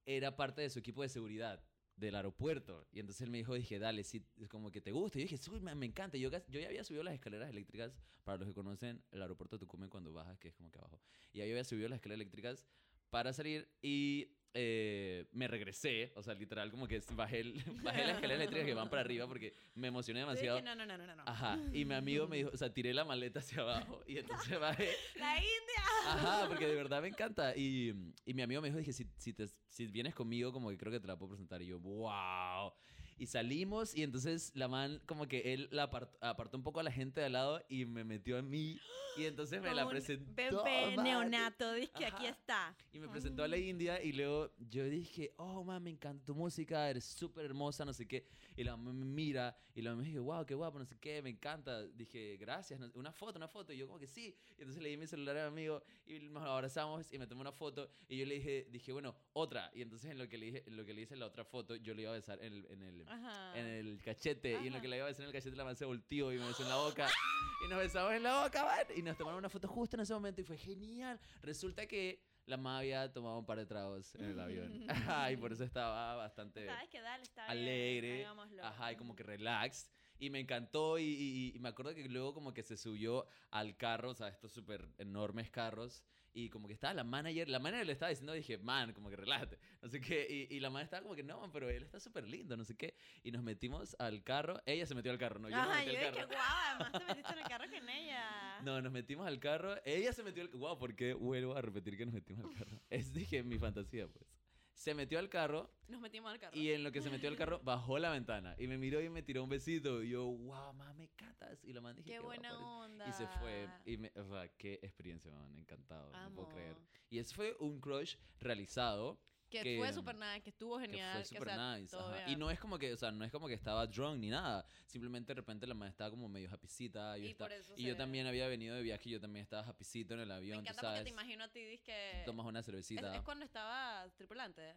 era 0.05 0.35
parte 0.35 0.61
de 0.63 0.69
su 0.71 0.79
equipo 0.79 1.01
de 1.03 1.09
seguridad 1.09 1.63
del 1.95 2.15
aeropuerto. 2.15 2.87
Y 2.91 2.99
entonces 2.99 3.21
él 3.21 3.31
me 3.31 3.37
dijo, 3.37 3.53
dije, 3.53 3.79
dale, 3.79 4.03
sí, 4.03 4.25
es 4.37 4.49
como 4.49 4.71
que 4.71 4.81
te 4.81 4.91
gusta. 4.91 5.17
Y 5.17 5.21
yo 5.21 5.25
dije, 5.25 5.37
sí, 5.37 5.51
me, 5.61 5.75
me 5.75 5.85
encanta. 5.85 6.17
Yo, 6.17 6.29
yo 6.29 6.59
ya 6.59 6.67
había 6.67 6.83
subido 6.83 7.03
las 7.03 7.13
escaleras 7.13 7.49
eléctricas, 7.49 7.95
para 8.23 8.39
los 8.39 8.47
que 8.47 8.53
conocen 8.53 9.03
el 9.11 9.21
aeropuerto 9.21 9.55
de 9.55 9.59
Tucumán 9.61 9.89
cuando 9.89 10.11
bajas, 10.11 10.37
que 10.39 10.49
es 10.49 10.55
como 10.55 10.71
que 10.71 10.79
abajo. 10.79 10.99
Y 11.31 11.41
ahí 11.41 11.51
había 11.51 11.63
subido 11.63 11.87
las 11.87 11.97
escaleras 11.97 12.21
eléctricas 12.21 12.65
para 13.09 13.31
salir 13.31 13.69
y 13.81 14.35
eh, 14.55 15.25
me 15.33 15.47
regresé. 15.47 16.11
O 16.15 16.23
sea, 16.23 16.33
literal, 16.33 16.71
como 16.71 16.87
que 16.87 16.99
bajé, 17.11 17.41
el- 17.41 17.53
bajé 17.83 18.01
las 18.05 18.15
escaleras 18.15 18.39
eléctricas 18.39 18.65
que 18.65 18.73
van 18.73 18.89
para 18.89 19.01
arriba 19.01 19.27
porque 19.27 19.53
me 19.75 19.87
emocioné 19.89 20.21
demasiado. 20.21 20.61
no, 20.61 20.73
no, 20.75 20.85
no, 20.85 20.97
no, 20.97 21.15
no. 21.15 21.23
Ajá, 21.27 21.59
y 21.73 21.85
mi 21.85 21.93
amigo 21.93 22.27
me 22.27 22.37
dijo, 22.37 22.49
o 22.53 22.57
sea, 22.57 22.73
tiré 22.73 22.93
la 22.93 23.03
maleta 23.05 23.39
hacia 23.39 23.61
abajo 23.61 24.03
y 24.07 24.17
entonces 24.17 24.59
bajé. 24.59 24.89
La 25.19 25.35
India. 25.37 25.83
Ajá, 26.07 26.47
porque 26.47 26.67
de 26.67 26.75
verdad 26.75 27.01
me 27.01 27.09
encanta. 27.09 27.55
Y, 27.55 27.93
y 28.25 28.33
mi 28.33 28.41
amigo 28.41 28.61
me 28.61 28.69
dijo, 28.69 28.79
dije, 28.79 28.93
si, 28.93 29.05
si, 29.17 29.33
te- 29.33 29.47
si 29.69 29.87
vienes 29.87 30.15
conmigo, 30.15 30.51
como 30.53 30.69
que 30.69 30.77
creo 30.77 30.91
que 30.91 30.99
te 30.99 31.07
la 31.07 31.17
puedo 31.17 31.31
presentar. 31.31 31.61
Y 31.61 31.67
yo, 31.67 31.79
wow. 31.79 32.71
Y 33.17 33.27
salimos 33.27 33.95
y 33.95 34.03
entonces 34.03 34.51
la 34.55 34.67
man, 34.67 35.01
como 35.05 35.27
que 35.27 35.53
él 35.53 35.69
la 35.71 35.89
apart- 35.89 36.17
apartó 36.21 36.57
un 36.57 36.63
poco 36.63 36.79
a 36.79 36.83
la 36.83 36.91
gente 36.91 37.19
de 37.21 37.27
al 37.27 37.33
lado 37.33 37.63
y 37.69 37.85
me 37.85 38.03
metió 38.03 38.37
a 38.37 38.41
mí. 38.41 38.77
Y 39.17 39.23
entonces 39.23 39.61
me 39.61 39.69
la 39.73 39.83
Como 39.83 39.85
un 39.85 39.91
presentó. 39.91 40.63
Bebé 40.65 40.97
neonato, 41.01 41.71
dice 41.73 41.89
que 41.97 42.05
aquí 42.05 42.25
está. 42.25 42.75
Y 42.91 42.99
me 42.99 43.07
presentó 43.07 43.43
a 43.45 43.47
la 43.47 43.55
India 43.57 44.03
y 44.03 44.11
luego 44.11 44.51
yo 44.69 44.83
dije, 44.83 45.33
oh, 45.37 45.63
man, 45.63 45.81
me 45.81 45.89
encanta 45.91 46.25
tu 46.25 46.35
música, 46.35 46.89
eres 46.89 47.05
súper 47.05 47.45
hermosa, 47.45 47.85
no 47.85 47.93
sé 47.93 48.05
qué. 48.05 48.27
Y 48.57 48.65
la 48.65 48.75
mamá 48.75 48.91
me 48.91 49.05
mira 49.05 49.55
y 49.73 49.81
la 49.81 49.91
mamá 49.91 50.03
me 50.03 50.09
dijo, 50.09 50.23
wow, 50.23 50.45
qué 50.45 50.53
guapo, 50.53 50.79
no 50.79 50.85
sé 50.85 50.97
qué, 50.99 51.21
me 51.21 51.29
encanta. 51.29 51.81
Dije, 51.87 52.35
gracias, 52.35 52.77
no- 52.77 52.91
una 52.95 53.13
foto, 53.13 53.37
una 53.37 53.47
foto. 53.47 53.71
Y 53.71 53.77
yo 53.77 53.87
como 53.87 53.99
que 53.99 54.07
sí. 54.07 54.35
Y 54.57 54.61
entonces 54.63 54.83
le 54.83 54.89
di 54.89 54.97
mi 54.97 55.07
celular 55.07 55.37
a 55.37 55.49
mi 55.49 55.61
amigo 55.61 55.81
y 56.05 56.19
nos 56.19 56.43
abrazamos 56.43 57.13
y 57.13 57.17
me 57.17 57.25
tomó 57.25 57.39
una 57.39 57.53
foto. 57.53 57.89
Y 58.09 58.17
yo 58.17 58.25
le 58.25 58.35
dije, 58.35 58.67
dije, 58.69 58.91
bueno, 58.91 59.15
otra. 59.31 59.71
Y 59.73 59.81
entonces 59.81 60.11
en 60.11 60.17
lo 60.17 60.27
que 60.27 60.37
le, 60.37 60.47
dije, 60.47 60.63
en 60.67 60.75
lo 60.75 60.83
que 60.83 60.93
le 60.93 61.03
hice 61.03 61.13
en 61.13 61.21
la 61.21 61.27
otra 61.27 61.45
foto, 61.45 61.77
yo 61.77 61.93
le 61.93 62.01
iba 62.01 62.11
a 62.11 62.15
besar 62.15 62.43
en 62.43 62.51
el, 62.51 62.65
en 62.69 62.81
el, 62.83 63.04
Ajá. 63.07 63.57
en 63.57 63.65
el 63.67 64.01
cachete. 64.03 64.51
Y 64.51 64.55
en 64.55 64.63
lo 64.65 64.69
Ajá. 64.73 64.81
que 64.81 64.87
le 64.87 64.97
iba 64.97 65.05
a 65.05 65.09
besar 65.09 65.21
en 65.23 65.27
el 65.27 65.33
cachete, 65.33 65.55
la 65.55 65.63
man 65.63 65.75
se 65.75 65.85
volteó 65.85 66.31
y 66.33 66.37
me 66.39 66.45
besó 66.47 66.63
en 66.63 66.69
la 66.69 66.75
boca. 66.77 67.07
y 67.65 67.69
nos 67.69 67.79
besamos 67.79 68.13
en 68.13 68.23
la 68.23 68.43
boca, 68.43 68.63
man. 68.63 68.85
Y 68.95 69.01
nos 69.01 69.17
tomaron 69.17 69.39
una 69.39 69.49
foto 69.49 69.67
justo 69.67 69.95
en 69.97 70.01
ese 70.01 70.13
momento 70.13 70.41
y 70.41 70.43
fue 70.43 70.57
genial. 70.57 71.19
Resulta 71.41 71.85
que 71.87 72.21
la 72.45 72.57
mamá 72.57 72.79
había 72.79 73.11
tomado 73.11 73.39
un 73.39 73.45
par 73.45 73.57
de 73.57 73.65
tragos 73.65 74.13
en 74.15 74.25
el 74.25 74.39
avión. 74.39 74.85
Ajá, 74.89 75.31
y 75.31 75.37
por 75.37 75.51
eso 75.51 75.63
estaba 75.63 76.15
bastante 76.15 76.65
¿Sabes 76.67 76.89
qué? 76.89 77.01
Dale, 77.01 77.23
está 77.23 77.41
bien, 77.47 77.57
alegre. 77.59 78.25
hagámoslo. 78.25 78.63
Ajá, 78.65 78.91
y 78.91 78.95
como 78.95 79.15
que 79.15 79.23
relax. 79.23 79.89
Y 80.19 80.29
me 80.29 80.39
encantó 80.39 80.97
y, 80.97 81.03
y- 81.03 81.51
y 81.55 81.59
me 81.59 81.69
acuerdo 81.69 81.93
que 81.93 82.07
luego 82.07 82.33
como 82.33 82.53
que 82.53 82.63
se 82.63 82.77
subió 82.77 83.27
al 83.51 83.75
carro, 83.77 84.11
o 84.11 84.15
sea, 84.15 84.29
estos 84.29 84.51
súper 84.53 84.87
enormes 84.97 85.49
carros. 85.51 86.03
Y 86.37 86.49
como 86.49 86.67
que 86.67 86.73
estaba 86.73 86.93
la 86.93 87.03
manager, 87.05 87.47
la 87.47 87.59
manager 87.59 87.85
le 87.85 87.93
estaba 87.93 88.09
diciendo, 88.09 88.33
dije, 88.33 88.57
man, 88.57 88.91
como 88.93 89.09
que 89.09 89.15
relájate, 89.15 89.57
no 89.81 89.87
sé 89.89 90.01
qué. 90.01 90.47
Y, 90.49 90.55
y 90.55 90.59
la 90.59 90.69
man 90.69 90.83
estaba 90.83 91.01
como 91.03 91.15
que, 91.15 91.23
no, 91.23 91.49
pero 91.53 91.69
él 91.69 91.83
está 91.83 91.99
súper 91.99 92.27
lindo, 92.27 92.57
no 92.57 92.65
sé 92.65 92.75
qué. 92.75 92.93
Y 93.23 93.31
nos 93.31 93.41
metimos 93.41 93.95
al 93.99 94.21
carro, 94.23 94.61
ella 94.65 94.85
se 94.85 94.95
metió 94.95 95.11
al 95.11 95.17
carro, 95.17 95.39
no, 95.39 95.49
yo 95.49 95.55
no 95.55 95.61
me 95.61 95.67
Ajá, 95.69 95.85
metí 95.85 95.91
yo 95.95 95.99
al 95.99 96.13
dije, 96.13 96.15
carro. 96.25 96.27
guau, 96.27 96.39
además 96.79 96.91
te 96.91 97.05
metiste 97.05 97.33
en 97.33 97.39
el 97.39 97.45
carro 97.45 97.65
con 97.69 97.89
ella. 97.89 98.59
No, 98.63 98.81
nos 98.81 98.91
metimos 98.91 99.27
al 99.27 99.39
carro, 99.39 99.75
ella 99.85 100.11
se 100.11 100.23
metió 100.23 100.43
al 100.43 100.49
Wow, 100.49 100.77
¿por 100.77 100.95
qué 100.95 101.13
vuelvo 101.13 101.55
a 101.55 101.61
repetir 101.61 101.97
que 101.97 102.05
nos 102.05 102.13
metimos 102.13 102.45
al 102.45 102.53
carro? 102.53 102.79
Es, 102.89 103.13
dije, 103.13 103.41
mi 103.43 103.57
fantasía, 103.57 104.07
pues. 104.07 104.25
Se 104.75 104.93
metió 104.93 105.19
al 105.19 105.29
carro 105.29 105.71
Nos 105.87 106.01
metimos 106.01 106.31
al 106.31 106.37
carro. 106.39 106.55
y 106.55 106.69
en 106.71 106.83
lo 106.83 106.91
que 106.91 107.01
se 107.01 107.09
metió 107.09 107.29
al 107.29 107.37
carro 107.37 107.59
bajó 107.63 107.97
la 107.97 108.11
ventana 108.11 108.55
y 108.59 108.67
me 108.67 108.77
miró 108.77 109.01
y 109.01 109.09
me 109.09 109.23
tiró 109.23 109.43
un 109.43 109.49
besito. 109.49 110.03
Y 110.03 110.09
yo, 110.09 110.25
wow, 110.25 110.73
mamá, 110.73 110.93
me 110.93 111.07
catas. 111.15 111.63
Y 111.63 111.73
la 111.73 111.81
man 111.81 111.95
dije, 111.95 112.11
Qué 112.11 112.19
buena 112.19 112.51
guapa 112.51 112.65
onda. 112.67 113.05
eres". 113.05 113.15
Y 113.15 113.17
se 113.23 113.27
fue. 113.39 113.67
Y 113.85 113.97
me, 113.97 114.11
o 114.15 114.25
sea, 114.27 114.47
qué 114.57 114.73
experiencia, 114.83 115.31
man, 115.31 115.57
encantado. 115.57 116.11
No 116.11 116.35
puedo 116.35 116.49
creer. 116.49 116.71
Amo. 116.75 116.85
Y 117.09 117.19
ese 117.19 117.33
fue 117.33 117.55
un 117.59 117.79
crush 117.79 118.17
realizado. 118.39 119.19
Que, 119.63 119.71
que, 119.71 119.77
fue 119.77 119.91
mm, 119.91 119.93
súper 119.93 120.15
nice, 120.15 120.41
que 120.41 120.49
estuvo 120.49 120.77
Que 120.77 120.85
genial. 120.87 121.11
fue 121.13 121.21
que, 121.21 121.27
súper 121.27 121.47
o 121.47 121.51
sea, 121.51 121.77
nice. 121.77 121.97
ajá. 121.97 122.29
Y 122.31 122.35
no 122.35 122.49
es 122.51 122.59
como 122.59 122.77
que, 122.79 122.93
o 122.93 122.97
sea, 122.97 123.11
no 123.11 123.23
es 123.25 123.31
como 123.31 123.47
que 123.47 123.53
estaba 123.53 123.85
drunk 123.87 124.17
ni 124.19 124.29
nada. 124.29 124.65
Simplemente 124.85 125.33
de 125.33 125.35
repente 125.35 125.65
la 125.67 125.73
man 125.73 125.89
estaba 125.89 126.09
como 126.09 126.27
medio 126.29 126.49
happycita. 126.51 127.17
Yo 127.17 127.23
Y 127.25 127.31
estaba- 127.31 127.49
por 127.49 127.57
eso 127.57 127.73
y 127.77 127.83
yo 127.83 127.93
se- 127.93 127.95
también 127.97 128.27
había 128.27 128.47
venido 128.47 128.75
de 128.75 128.81
viaje 128.81 129.09
y 129.09 129.11
yo 129.13 129.21
también 129.21 129.43
estaba 129.43 129.67
happycito 129.67 130.13
en 130.15 130.21
el 130.21 130.27
Me 130.27 130.33
avión, 130.35 130.57
tú 130.57 130.61
encanta 130.63 130.81
porque 130.81 130.87
sabes. 130.97 131.03
te 131.03 131.09
imagino 131.09 131.43
a 131.43 131.47
ti, 131.49 131.79
que 131.83 132.23
Tomas 132.25 132.45
una 132.45 132.59
es, 132.59 132.65
cervecita. 132.65 133.15
es 133.15 133.21
cuando 133.21 133.45
estaba 133.45 134.07
tripulante. 134.15 134.73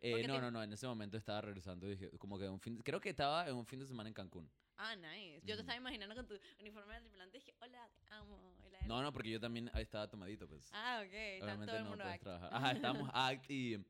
Eh, 0.00 0.12
porque 0.12 0.28
no, 0.28 0.34
te- 0.36 0.40
no, 0.42 0.50
no, 0.52 0.62
en 0.62 0.72
ese 0.72 0.86
momento 0.86 1.16
estaba 1.16 1.40
regresando. 1.40 1.86
Dije, 1.86 2.10
como 2.18 2.38
que 2.38 2.48
un 2.48 2.60
fin, 2.60 2.80
creo 2.82 3.00
que 3.00 3.10
estaba 3.10 3.48
en 3.48 3.56
un 3.56 3.66
fin 3.66 3.80
de 3.80 3.86
semana 3.86 4.08
en 4.08 4.14
Cancún. 4.14 4.48
Ah, 4.80 4.94
nice. 4.94 5.40
Yo 5.40 5.46
te 5.46 5.52
Ujú. 5.54 5.60
estaba 5.62 5.76
imaginando 5.76 6.14
con 6.14 6.24
tu 6.28 6.38
uniforme 6.60 6.94
de 6.94 7.00
tripulante 7.00 7.36
dije, 7.38 7.52
hola, 7.60 7.88
te 7.88 8.14
amo. 8.14 8.54
Y 8.64 8.70
la- 8.70 8.80
No, 8.86 9.02
no, 9.02 9.12
porque 9.12 9.28
yo 9.30 9.40
también 9.40 9.68
estaba 9.74 10.08
tomadito, 10.08 10.46
pues. 10.46 10.68
Ah, 10.72 11.02
ok. 11.04 11.42
Obviamente 11.42 11.66
todo 11.66 11.76
el 11.78 11.82
no 11.82 11.88
mundo 11.90 12.04
puedes 12.04 12.14
act. 12.14 12.22
trabajar. 12.22 12.50
Ajá, 12.54 12.72
estábamos 12.72 13.10
act 13.12 13.50
y... 13.50 13.84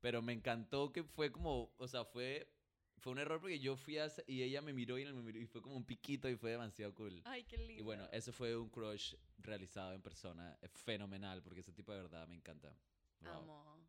Pero 0.00 0.22
me 0.22 0.32
encantó 0.32 0.92
que 0.92 1.02
fue 1.04 1.30
como, 1.30 1.72
o 1.76 1.86
sea, 1.88 2.04
fue, 2.04 2.50
fue 2.98 3.12
un 3.12 3.18
error 3.18 3.40
porque 3.40 3.58
yo 3.58 3.76
fui 3.76 3.98
a, 3.98 4.08
y 4.26 4.42
ella 4.42 4.62
me 4.62 4.72
miró 4.72 4.98
y, 4.98 5.02
él 5.02 5.14
me 5.14 5.22
miró 5.22 5.38
y 5.38 5.46
fue 5.46 5.60
como 5.62 5.76
un 5.76 5.84
piquito 5.84 6.28
y 6.28 6.36
fue 6.36 6.52
demasiado 6.52 6.94
cool. 6.94 7.20
Ay, 7.24 7.44
qué 7.44 7.58
lindo. 7.58 7.80
Y 7.80 7.84
bueno, 7.84 8.08
eso 8.12 8.32
fue 8.32 8.56
un 8.56 8.68
crush 8.70 9.14
realizado 9.38 9.92
en 9.92 10.02
persona, 10.02 10.56
es 10.62 10.70
fenomenal 10.70 11.42
porque 11.42 11.60
ese 11.60 11.72
tipo 11.72 11.92
de 11.92 12.02
verdad 12.02 12.26
me 12.28 12.36
encanta. 12.36 12.74
Wow. 13.20 13.32
Amo. 13.32 13.86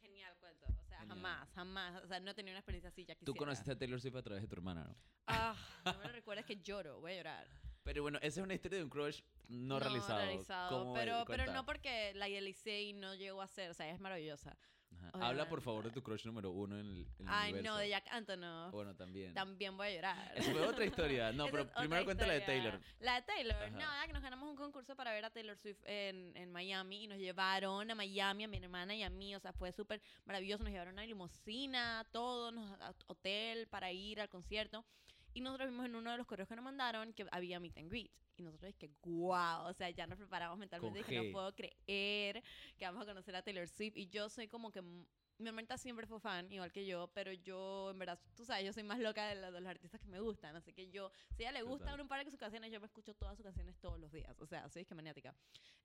Genial 0.00 0.36
cuento. 0.38 0.66
O 0.66 0.84
sea, 0.84 0.98
Genial. 1.00 1.16
jamás, 1.16 1.48
jamás. 1.54 2.04
O 2.04 2.06
sea, 2.06 2.20
no 2.20 2.30
he 2.30 2.34
tenido 2.34 2.52
una 2.52 2.60
experiencia 2.60 2.88
así, 2.90 3.04
ya 3.04 3.14
Tú 3.14 3.18
quisiera. 3.18 3.38
conociste 3.38 3.72
a 3.72 3.78
Taylor 3.78 4.00
Swift 4.00 4.16
a 4.16 4.22
través 4.22 4.42
de 4.42 4.48
tu 4.48 4.54
hermana, 4.54 4.84
¿no? 4.84 4.96
Ah, 5.26 5.56
no 5.84 5.98
me 5.98 6.06
lo 6.06 6.12
recuerdes 6.12 6.44
que 6.46 6.56
lloro, 6.62 7.00
voy 7.00 7.12
a 7.12 7.16
llorar. 7.16 7.69
Pero 7.90 8.02
bueno, 8.02 8.18
esa 8.18 8.38
es 8.38 8.44
una 8.44 8.54
historia 8.54 8.78
de 8.78 8.84
un 8.84 8.90
crush 8.90 9.20
no, 9.48 9.80
realizado. 9.80 10.68
¿Cómo 10.68 10.96
es? 10.96 11.02
pero, 11.02 11.24
pero 11.26 11.52
no 11.52 11.66
porque 11.66 12.12
la 12.14 12.28
idealicé 12.28 12.82
y 12.82 12.92
no 12.92 13.16
llegó 13.16 13.42
a 13.42 13.48
ser. 13.48 13.68
O 13.68 13.74
sea, 13.74 13.90
es 13.90 13.98
maravillosa. 13.98 14.56
Ajá. 14.92 15.26
Habla 15.26 15.48
por 15.48 15.60
favor 15.60 15.82
de 15.86 15.90
tu 15.90 16.00
crush 16.00 16.24
número 16.24 16.52
uno 16.52 16.78
en 16.78 16.86
el, 16.86 17.06
en 17.18 17.26
el 17.26 17.28
Ay, 17.28 17.52
universo. 17.52 17.74
no, 17.74 17.78
de 17.78 17.88
Jack 17.88 18.04
Antonoff. 18.12 18.70
Bueno, 18.70 18.94
también. 18.94 19.34
También 19.34 19.76
voy 19.76 19.88
a 19.88 19.90
llorar. 19.90 20.32
Esa 20.36 20.52
fue 20.52 20.60
otra 20.60 20.84
historia. 20.84 21.32
No, 21.32 21.46
pero 21.50 21.68
primero 21.68 22.04
cuenta 22.04 22.28
la 22.28 22.34
de. 22.34 22.42
Taylor. 22.42 22.80
La 23.00 23.16
de 23.16 23.22
Taylor. 23.22 23.56
Ajá. 23.56 23.70
Nada, 23.70 24.06
que 24.06 24.12
nos 24.12 24.22
ganamos 24.22 24.48
un 24.48 24.54
concurso 24.54 24.94
para 24.94 25.10
ver 25.10 25.24
a 25.24 25.30
Taylor 25.30 25.56
Swift 25.56 25.82
en, 25.84 26.36
en 26.36 26.52
Miami 26.52 27.02
y 27.02 27.06
nos 27.08 27.18
llevaron 27.18 27.90
a 27.90 27.94
Miami, 27.96 28.44
a 28.44 28.46
mi 28.46 28.58
hermana 28.58 28.94
y 28.94 29.02
a 29.02 29.10
mí. 29.10 29.34
O 29.34 29.40
sea, 29.40 29.52
fue 29.52 29.72
súper 29.72 30.00
maravilloso. 30.26 30.62
Nos 30.62 30.72
llevaron 30.72 30.92
a 30.92 31.02
una 31.02 31.06
limusina, 31.06 32.06
todo, 32.12 32.52
nos, 32.52 32.70
a 32.80 32.94
hotel 33.08 33.66
para 33.66 33.90
ir 33.90 34.20
al 34.20 34.28
concierto. 34.28 34.84
Y 35.34 35.40
nosotros 35.40 35.70
vimos 35.70 35.86
en 35.86 35.94
uno 35.94 36.10
de 36.10 36.16
los 36.18 36.26
correos 36.26 36.48
que 36.48 36.56
nos 36.56 36.64
mandaron 36.64 37.12
que 37.12 37.26
había 37.30 37.60
meet 37.60 37.76
and 37.78 37.88
greet. 37.90 38.10
Y 38.36 38.42
nosotros 38.42 38.74
que 38.76 38.90
wow, 39.02 39.66
o 39.66 39.72
sea, 39.74 39.90
ya 39.90 40.06
nos 40.06 40.16
preparamos 40.18 40.58
mentalmente. 40.58 40.98
Dije, 40.98 41.14
no 41.26 41.32
puedo 41.32 41.54
creer 41.54 42.42
que 42.78 42.84
vamos 42.86 43.02
a 43.02 43.06
conocer 43.06 43.36
a 43.36 43.42
Taylor 43.42 43.68
Swift. 43.68 43.96
Y 43.96 44.08
yo 44.08 44.28
soy 44.28 44.48
como 44.48 44.70
que 44.70 44.80
mi 44.82 45.48
hermanita 45.48 45.78
siempre 45.78 46.06
fue 46.06 46.20
fan, 46.20 46.50
igual 46.52 46.70
que 46.70 46.84
yo, 46.84 47.08
pero 47.14 47.32
yo, 47.32 47.90
en 47.90 47.98
verdad, 47.98 48.20
tú 48.36 48.44
sabes, 48.44 48.64
yo 48.64 48.72
soy 48.74 48.82
más 48.82 48.98
loca 48.98 49.26
de, 49.28 49.34
la- 49.36 49.50
de 49.50 49.60
los 49.60 49.70
artistas 49.70 50.00
que 50.00 50.06
me 50.08 50.20
gustan. 50.20 50.54
Así 50.56 50.72
que 50.72 50.90
yo, 50.90 51.10
si 51.34 51.44
a 51.44 51.48
ella 51.50 51.52
le 51.52 51.62
gustan 51.62 51.98
un 52.00 52.08
par 52.08 52.22
de 52.24 52.30
sus 52.30 52.38
canciones, 52.38 52.70
yo 52.70 52.78
me 52.80 52.86
escucho 52.86 53.14
todas 53.14 53.36
sus 53.36 53.44
canciones 53.44 53.76
todos 53.78 53.98
los 53.98 54.10
días. 54.12 54.38
O 54.40 54.46
sea, 54.46 54.68
soy 54.68 54.84
que 54.84 54.94
maniática. 54.94 55.34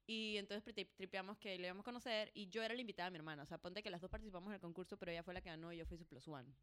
Y 0.08 0.38
entonces 0.38 0.74
tri- 0.76 0.90
tripeamos 0.96 1.38
que 1.38 1.58
le 1.58 1.68
íbamos 1.68 1.84
a 1.84 1.86
conocer 1.86 2.32
y 2.34 2.48
yo 2.50 2.64
era 2.64 2.74
la 2.74 2.82
invitada 2.82 3.08
de 3.08 3.12
mi 3.12 3.18
hermana. 3.18 3.44
O 3.44 3.46
sea, 3.46 3.58
ponte 3.58 3.82
que 3.84 3.90
las 3.90 4.02
dos 4.02 4.10
participamos 4.10 4.48
en 4.50 4.56
el 4.56 4.60
concurso, 4.62 4.98
pero 4.98 5.12
ella 5.12 5.24
fue 5.24 5.34
la 5.34 5.42
que 5.42 5.50
ganó 5.50 5.72
y 5.74 5.78
yo 5.78 5.86
fui 5.86 5.98
su 5.98 6.06
plus 6.06 6.28
one. 6.28 6.54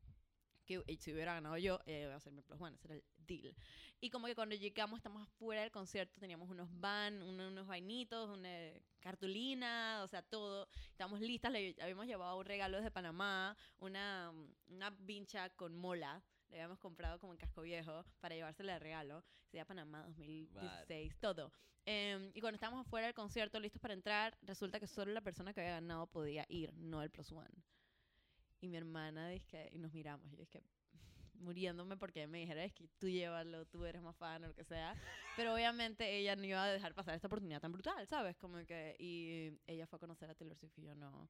Eh, 0.86 0.96
si 0.96 1.12
hubiera 1.12 1.34
ganado 1.34 1.56
yo, 1.58 1.80
ella 1.86 2.04
iba 2.04 2.14
a 2.14 2.20
ser 2.20 2.32
mi 2.32 2.42
plus 2.42 2.60
one. 2.60 2.74
Ese 2.76 2.88
era 2.88 2.94
el 2.96 3.04
deal. 3.18 3.54
Y 4.00 4.10
como 4.10 4.26
que 4.26 4.34
cuando 4.34 4.54
llegamos, 4.56 4.98
estamos 4.98 5.22
afuera 5.22 5.62
del 5.62 5.70
concierto, 5.70 6.18
teníamos 6.20 6.48
unos 6.50 6.68
van, 6.80 7.22
uno- 7.22 7.48
unos 7.48 7.66
vainitos, 7.66 8.30
una 8.36 8.48
cartulina, 9.00 10.00
o 10.02 10.08
sea, 10.08 10.22
todo. 10.22 10.68
Estábamos 10.90 11.20
listas, 11.20 11.52
le 11.52 11.74
habíamos 11.80 12.06
llevado 12.06 12.36
un 12.38 12.44
regalo 12.44 12.76
desde 12.78 12.90
Panamá, 12.90 13.56
una, 13.78 14.32
una 14.66 14.90
vincha 14.90 15.50
con 15.50 15.76
mola. 15.76 16.22
Le 16.48 16.56
habíamos 16.58 16.78
comprado 16.78 17.18
como 17.18 17.32
en 17.32 17.38
casco 17.38 17.62
viejo 17.62 18.04
para 18.20 18.34
llevársela 18.34 18.74
de 18.74 18.78
regalo. 18.78 19.24
Sería 19.50 19.64
Panamá 19.64 20.02
2016, 20.06 21.16
todo. 21.20 21.52
Em, 21.84 22.30
y 22.34 22.40
cuando 22.40 22.56
estábamos 22.56 22.86
afuera 22.86 23.06
del 23.06 23.14
concierto, 23.14 23.58
listos 23.58 23.80
para 23.80 23.94
entrar, 23.94 24.36
resulta 24.42 24.78
que 24.78 24.86
solo 24.86 25.12
la 25.12 25.20
persona 25.20 25.52
que 25.52 25.60
había 25.60 25.72
ganado 25.72 26.06
podía 26.06 26.44
ir, 26.48 26.72
no 26.74 27.02
el 27.02 27.10
plus 27.10 27.32
one. 27.32 27.50
Y 28.62 28.68
mi 28.68 28.76
hermana 28.76 29.28
dice 29.28 29.44
que, 29.48 29.68
y 29.72 29.78
nos 29.80 29.92
miramos, 29.92 30.24
y 30.32 30.36
yo 30.36 30.38
dije, 30.38 30.62
muriéndome 31.34 31.96
porque 31.96 32.28
me 32.28 32.38
dijera, 32.38 32.64
es 32.64 32.72
que 32.72 32.88
tú 32.98 33.08
llévalo, 33.08 33.66
tú 33.66 33.84
eres 33.84 34.00
más 34.00 34.16
fan 34.16 34.44
o 34.44 34.46
lo 34.46 34.54
que 34.54 34.64
sea. 34.64 34.94
Pero 35.36 35.52
obviamente 35.52 36.16
ella 36.16 36.36
no 36.36 36.44
iba 36.44 36.62
a 36.62 36.72
dejar 36.72 36.94
pasar 36.94 37.16
esta 37.16 37.26
oportunidad 37.26 37.60
tan 37.60 37.72
brutal, 37.72 38.06
¿sabes? 38.06 38.36
Como 38.36 38.64
que, 38.64 38.94
y 39.00 39.58
ella 39.66 39.88
fue 39.88 39.96
a 39.96 40.00
conocer 40.00 40.30
a 40.30 40.34
Taylor 40.36 40.56
Swift 40.56 40.78
y 40.78 40.82
yo 40.82 40.94
no. 40.94 41.28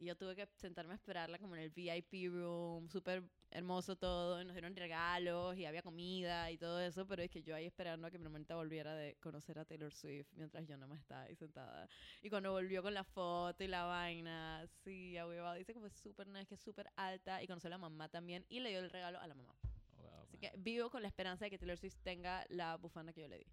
Y 0.00 0.06
yo 0.06 0.16
tuve 0.16 0.36
que 0.36 0.46
sentarme 0.56 0.92
a 0.92 0.96
esperarla 0.96 1.38
como 1.38 1.56
en 1.56 1.62
el 1.62 1.70
VIP 1.70 2.32
room, 2.32 2.88
súper 2.88 3.24
hermoso 3.50 3.96
todo, 3.96 4.40
y 4.40 4.44
nos 4.44 4.54
dieron 4.54 4.76
regalos 4.76 5.56
y 5.56 5.64
había 5.64 5.82
comida 5.82 6.50
y 6.52 6.58
todo 6.58 6.80
eso, 6.80 7.06
pero 7.06 7.22
es 7.22 7.30
que 7.30 7.42
yo 7.42 7.54
ahí 7.54 7.66
esperando 7.66 8.06
a 8.06 8.10
que 8.10 8.18
mi 8.18 8.26
hermanita 8.26 8.54
volviera 8.54 8.94
de 8.94 9.16
conocer 9.16 9.58
a 9.58 9.64
Taylor 9.64 9.92
Swift 9.92 10.28
mientras 10.34 10.66
yo 10.66 10.76
no 10.76 10.86
me 10.86 10.96
estaba 10.96 11.22
ahí 11.22 11.34
sentada. 11.34 11.88
Y 12.22 12.30
cuando 12.30 12.52
volvió 12.52 12.82
con 12.82 12.94
la 12.94 13.02
foto 13.02 13.64
y 13.64 13.66
la 13.66 13.84
vaina, 13.84 14.64
sí, 14.84 15.16
ahuevado, 15.16 15.54
dice 15.56 15.74
que 15.74 15.80
fue 15.80 15.90
súper 15.90 16.28
nice, 16.28 16.46
que 16.46 16.54
es 16.54 16.60
súper 16.60 16.88
alta, 16.94 17.42
y 17.42 17.48
conoció 17.48 17.66
a 17.68 17.70
la 17.70 17.78
mamá 17.78 18.08
también, 18.08 18.44
y 18.48 18.60
le 18.60 18.70
dio 18.70 18.78
el 18.78 18.90
regalo 18.90 19.18
a 19.18 19.26
la 19.26 19.34
mamá. 19.34 19.54
Wow, 19.96 20.22
Así 20.22 20.36
man. 20.36 20.40
que 20.40 20.52
vivo 20.58 20.90
con 20.90 21.02
la 21.02 21.08
esperanza 21.08 21.44
de 21.44 21.50
que 21.50 21.58
Taylor 21.58 21.76
Swift 21.76 21.96
tenga 22.04 22.44
la 22.50 22.76
bufanda 22.76 23.12
que 23.12 23.22
yo 23.22 23.28
le 23.28 23.38
di. 23.38 23.46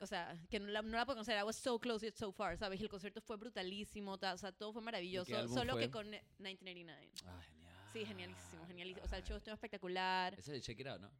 O 0.00 0.06
sea, 0.06 0.36
que 0.48 0.60
no 0.60 0.68
la, 0.68 0.82
no 0.82 0.96
la 0.96 1.04
puedo 1.04 1.16
conocer. 1.16 1.36
I 1.38 1.42
was 1.42 1.56
so 1.56 1.78
close 1.78 2.04
yet 2.06 2.14
so 2.16 2.30
far, 2.32 2.56
¿sabes? 2.56 2.80
Y 2.80 2.84
el 2.84 2.88
concierto 2.88 3.20
fue 3.20 3.36
brutalísimo, 3.36 4.16
ta- 4.18 4.34
o 4.34 4.38
sea, 4.38 4.52
todo 4.52 4.72
fue 4.72 4.82
maravilloso. 4.82 5.48
Solo 5.48 5.72
fue? 5.72 5.82
que 5.82 5.90
con 5.90 6.10
ne- 6.10 6.22
1989. 6.38 7.10
Ah, 7.26 7.40
genial. 7.42 7.74
Sí, 7.92 8.04
genialísimo, 8.04 8.66
genialísimo. 8.66 9.04
O 9.04 9.08
sea, 9.08 9.18
el 9.18 9.24
show 9.24 9.36
estuvo 9.36 9.54
espectacular. 9.54 10.34
Ese 10.34 10.40
es 10.52 10.56
el 10.56 10.62
Check 10.62 10.80
It 10.80 10.86
Out, 10.86 11.00
¿no? 11.00 11.10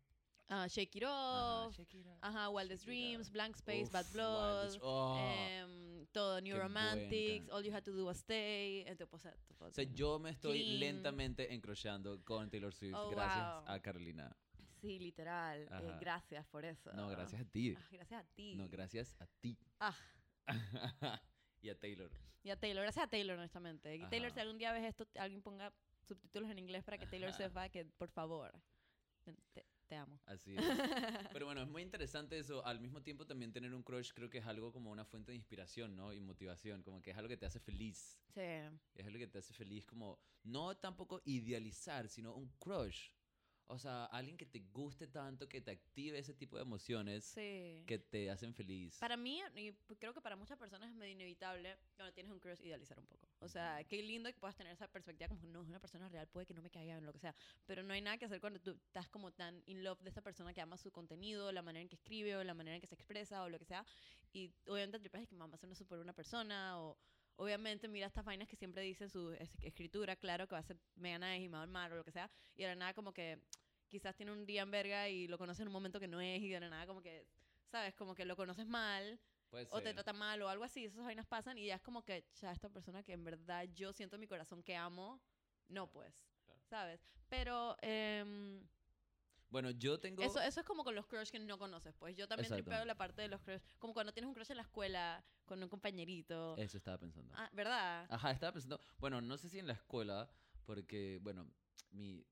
Ah, 0.51 0.67
Shake 0.67 0.97
It 0.97 1.03
Ajá, 1.05 1.67
Off. 1.67 1.77
Shake 1.77 1.95
It 1.99 2.07
Out, 2.07 2.19
Ajá, 2.23 2.49
Wildest 2.49 2.85
Shake 2.85 2.91
Dreams. 3.09 3.31
Blank 3.31 3.57
Space, 3.57 3.83
Uf, 3.85 3.93
Bad 3.93 4.07
Blood. 4.13 4.79
Oh. 4.81 5.19
em, 5.19 6.07
todo, 6.13 6.41
New 6.41 6.57
Romantics, 6.57 7.51
All 7.51 7.63
You 7.65 7.75
Had 7.75 7.83
to 7.83 7.93
Do 7.93 8.07
Was 8.07 8.19
Stay. 8.19 8.83
Entonces, 8.87 9.13
o 9.13 9.19
sea, 9.19 9.35
todo- 9.59 9.69
O 9.69 9.73
sea, 9.73 9.85
yo 9.93 10.19
me 10.19 10.31
estoy 10.31 10.63
lentamente 10.79 11.53
encrochando 11.53 12.23
con 12.25 12.49
Taylor 12.49 12.73
Swift 12.73 12.95
Oh, 12.97 13.11
gracias 13.11 13.45
wow. 13.65 13.65
a 13.75 13.81
Carolina. 13.81 14.35
Sí, 14.81 14.99
literal. 14.99 15.69
eh, 15.71 15.97
gracias 16.01 16.47
por 16.47 16.65
eso. 16.65 16.93
No, 16.93 17.09
gracias 17.09 17.41
a 17.41 17.45
ti. 17.45 17.75
Ah, 17.77 17.89
gracias 17.91 18.25
a 18.25 18.29
ti. 18.35 18.55
No, 18.55 18.69
gracias 18.69 19.17
a 19.21 19.27
ti. 19.41 19.59
Ah, 19.81 19.97
y 21.61 21.69
a 21.69 21.79
Taylor. 21.79 22.11
y 22.43 22.51
a 22.51 22.57
Taylor. 22.59 22.83
Gracias 22.83 23.05
a 23.05 23.09
Taylor, 23.11 23.39
honestamente. 23.39 23.95
Y 23.97 24.07
Taylor, 24.09 24.31
si 24.33 24.41
algún 24.41 24.59
día 24.59 24.73
ves 24.73 24.85
esto, 24.85 25.07
alguien 25.19 25.43
ponga 25.43 25.73
subtítulos 26.07 26.51
en 26.51 26.59
inglés 26.59 26.85
para 26.85 26.99
que 26.99 27.07
Taylor 27.07 27.31
Ajá. 27.31 27.39
sepa 27.39 27.69
que, 27.69 27.85
por 27.85 28.09
favor, 28.09 28.53
te, 29.25 29.35
te- 29.53 29.67
te 29.89 29.97
amo. 29.97 30.19
Así 30.27 30.55
es. 30.57 30.63
Pero 31.33 31.47
bueno, 31.47 31.63
es 31.63 31.69
muy 31.69 31.83
interesante 31.83 32.39
eso. 32.39 32.65
Al 32.65 32.79
mismo 32.81 33.03
tiempo 33.03 33.27
también 33.27 33.53
tener 33.53 33.75
un 33.75 33.83
crush 33.83 34.13
creo 34.15 34.31
que 34.31 34.39
es 34.39 34.47
algo 34.47 34.73
como 34.73 34.91
una 34.91 35.05
fuente 35.05 35.33
de 35.33 35.37
inspiración, 35.37 35.97
¿no? 35.97 36.13
Y 36.13 36.21
motivación, 36.21 36.83
como 36.83 37.03
que 37.03 37.11
es 37.11 37.17
algo 37.17 37.29
que 37.29 37.37
te 37.37 37.47
hace 37.47 37.59
feliz. 37.61 38.19
Sí. 38.35 38.41
Es 38.95 39.07
algo 39.07 39.19
que 39.19 39.27
te 39.27 39.39
hace 39.39 39.53
feliz 39.55 39.85
como 39.87 40.19
no 40.45 40.77
tampoco 40.77 41.21
idealizar, 41.25 42.09
sino 42.09 42.35
un 42.35 42.49
crush. 42.59 43.11
O 43.71 43.79
sea, 43.79 44.07
alguien 44.07 44.37
que 44.39 44.47
te 44.47 44.61
guste 44.73 45.07
tanto, 45.09 45.47
que 45.47 45.61
te 45.61 45.71
active 45.71 46.19
ese 46.19 46.33
tipo 46.33 46.57
de 46.57 46.63
emociones 46.63 47.25
Sí. 47.25 47.85
que 47.87 47.99
te 47.99 48.31
hacen 48.31 48.55
feliz. 48.55 48.97
Para 48.99 49.17
mí, 49.17 49.43
y 49.57 49.73
creo 49.99 50.15
que 50.15 50.23
para 50.23 50.37
muchas 50.37 50.57
personas 50.59 50.89
es 50.89 50.97
medio 50.97 51.13
inevitable 51.13 51.77
cuando 51.95 52.15
tienes 52.15 52.33
un 52.33 52.41
crush 52.41 52.61
idealizar 52.63 52.99
un 52.99 53.07
poco. 53.07 53.29
O 53.41 53.49
sea, 53.49 53.85
qué 53.85 54.03
lindo 54.03 54.33
que 54.33 54.39
puedas 54.41 54.57
tener 54.57 54.73
esa 54.73 54.89
perspectiva 54.89 55.29
como 55.29 55.43
no 55.49 55.63
es 55.63 55.69
una 55.69 55.81
persona 55.81 56.09
real, 56.09 56.27
puede 56.29 56.47
que 56.47 56.55
no 56.55 56.63
me 56.63 56.71
caiga 56.71 56.97
en 56.97 57.05
lo 57.05 57.13
que 57.13 57.19
sea. 57.19 57.35
Pero 57.67 57.83
no 57.83 57.93
hay 57.93 58.01
nada 58.01 58.17
que 58.17 58.25
hacer 58.25 58.41
cuando 58.41 58.59
tú 58.59 58.71
estás 58.71 59.09
como 59.11 59.33
tan 59.33 59.63
in 59.67 59.85
love 59.85 60.01
de 60.01 60.09
esa 60.09 60.23
persona 60.23 60.55
que 60.55 60.63
ama 60.63 60.79
su 60.79 60.91
contenido, 60.91 61.53
la 61.53 61.61
manera 61.61 61.83
en 61.83 61.89
que 61.91 61.97
escribe 61.97 62.37
o 62.37 62.45
la 62.45 62.55
manera 62.55 62.77
en 62.77 62.81
que 62.81 62.87
se 62.87 62.95
expresa 62.95 63.43
o 63.43 63.51
lo 63.51 63.59
que 63.59 63.67
sea. 63.67 63.85
Y 64.33 64.51
obviamente 64.67 64.99
tripas 64.99 65.21
es 65.23 65.29
que 65.29 65.37
mamá 65.37 65.57
es 65.57 65.63
una 65.63 65.75
súper 65.75 65.99
buena 65.99 66.15
persona 66.15 66.81
o 66.81 66.97
obviamente 67.37 67.87
mira 67.87 68.07
estas 68.09 68.25
vainas 68.25 68.49
que 68.49 68.57
siempre 68.57 68.83
dice 68.83 69.05
en 69.05 69.11
su 69.11 69.31
es- 69.33 69.55
escritura, 69.63 70.17
claro 70.17 70.49
que 70.49 70.55
va 70.57 70.59
a 70.59 70.63
ser 70.65 70.77
mega 70.97 71.19
nice 71.19 71.45
y 71.45 71.49
me 71.49 71.53
va 71.55 71.61
a 71.61 71.65
amar 71.65 71.93
o 71.93 71.97
lo 71.97 72.05
que 72.05 72.11
sea. 72.11 72.29
Y 72.57 72.63
de 72.63 72.69
la 72.71 72.75
nada 72.75 72.95
como 72.95 73.13
que 73.13 73.39
quizás 73.89 74.15
tiene 74.15 74.33
un 74.33 74.47
día 74.47 74.63
en 74.63 74.71
verga 74.71 75.09
y 75.09 75.27
lo 75.27 75.39
conoce 75.39 75.63
en 75.63 75.69
un 75.69 75.73
momento 75.73 75.99
que 76.01 76.09
no 76.09 76.21
es 76.21 76.41
y 76.43 76.49
de 76.49 76.61
nada 76.61 76.87
como 76.87 77.03
que, 77.03 77.27
¿sabes? 77.67 77.95
Como 77.95 78.15
que 78.15 78.25
lo 78.25 78.37
conoces 78.37 78.67
mal 78.67 79.19
Puede 79.51 79.67
o 79.71 79.79
te 79.79 79.85
ser. 79.87 79.95
trata 79.95 80.13
mal 80.13 80.41
o 80.43 80.49
algo 80.49 80.65
así, 80.65 80.85
esas 80.85 81.05
vainas 81.05 81.27
pasan 81.27 81.57
y 81.59 81.67
ya 81.67 81.77
es 81.77 81.83
como 81.83 82.05
que 82.05 82.25
ya 82.41 82.53
esta 82.53 82.69
persona 82.69 83.03
que 83.03 83.13
en 83.13 83.25
verdad 83.25 83.65
yo 83.75 83.93
siento 83.93 84.17
en 84.17 84.21
mi 84.21 84.27
corazón 84.27 84.63
que 84.63 84.77
amo, 84.77 85.21
no 85.69 85.91
pues, 85.91 86.15
Claro. 86.45 86.61
¿sabes? 86.69 87.01
Pero 87.29 87.77
em, 87.83 88.67
Bueno, 89.51 89.71
yo 89.71 89.99
tengo... 89.99 90.23
eso, 90.23 90.41
eso 90.41 90.61
es 90.61 90.67
como 90.67 90.85
con 90.85 90.95
los 90.95 91.07
crush 91.07 91.31
que 91.31 91.39
no 91.39 91.59
conoces, 91.59 91.95
pues 91.95 92.15
yo 92.17 92.29
también 92.29 92.45
Exacto. 92.53 92.65
tripeo 92.65 92.85
la 92.85 92.95
parte 92.95 93.23
de 93.23 93.29
los 93.29 93.41
crush, 93.41 93.61
como 93.79 93.95
cuando 93.95 94.13
tienes 94.13 94.29
un 94.29 94.35
crush 94.35 94.51
en 94.51 94.59
la 94.59 94.63
escuela 94.65 95.25
con 95.47 95.63
un 95.63 95.69
compañerito. 95.71 96.55
Eso 96.59 96.77
estaba 96.77 96.99
pensando. 96.99 97.33
Ah, 97.37 97.49
¿verdad? 97.55 98.07
Ajá, 98.11 98.31
estaba 98.33 98.53
pensando, 98.53 98.79
bueno, 98.99 99.23
no 99.23 99.39
sé 99.39 99.49
si 99.49 99.59
en 99.59 99.67
la 99.67 99.73
escuela, 99.73 100.29
porque, 100.67 101.19
bueno, 101.23 101.51
mi, 101.93 102.23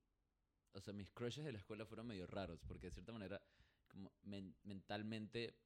o 0.76 0.80
sea, 0.80 0.92
mis 0.92 1.11
crushes 1.11 1.45
de 1.45 1.52
la 1.52 1.59
escuela 1.59 1.87
fueron 1.87 2.06
medio 2.06 2.26
raros, 2.26 2.61
porque 2.66 2.87
de 2.88 2.92
cierta 2.92 3.12
manera, 3.12 3.40
como 3.88 4.12
men- 4.23 4.54
mentalmente, 4.64 5.56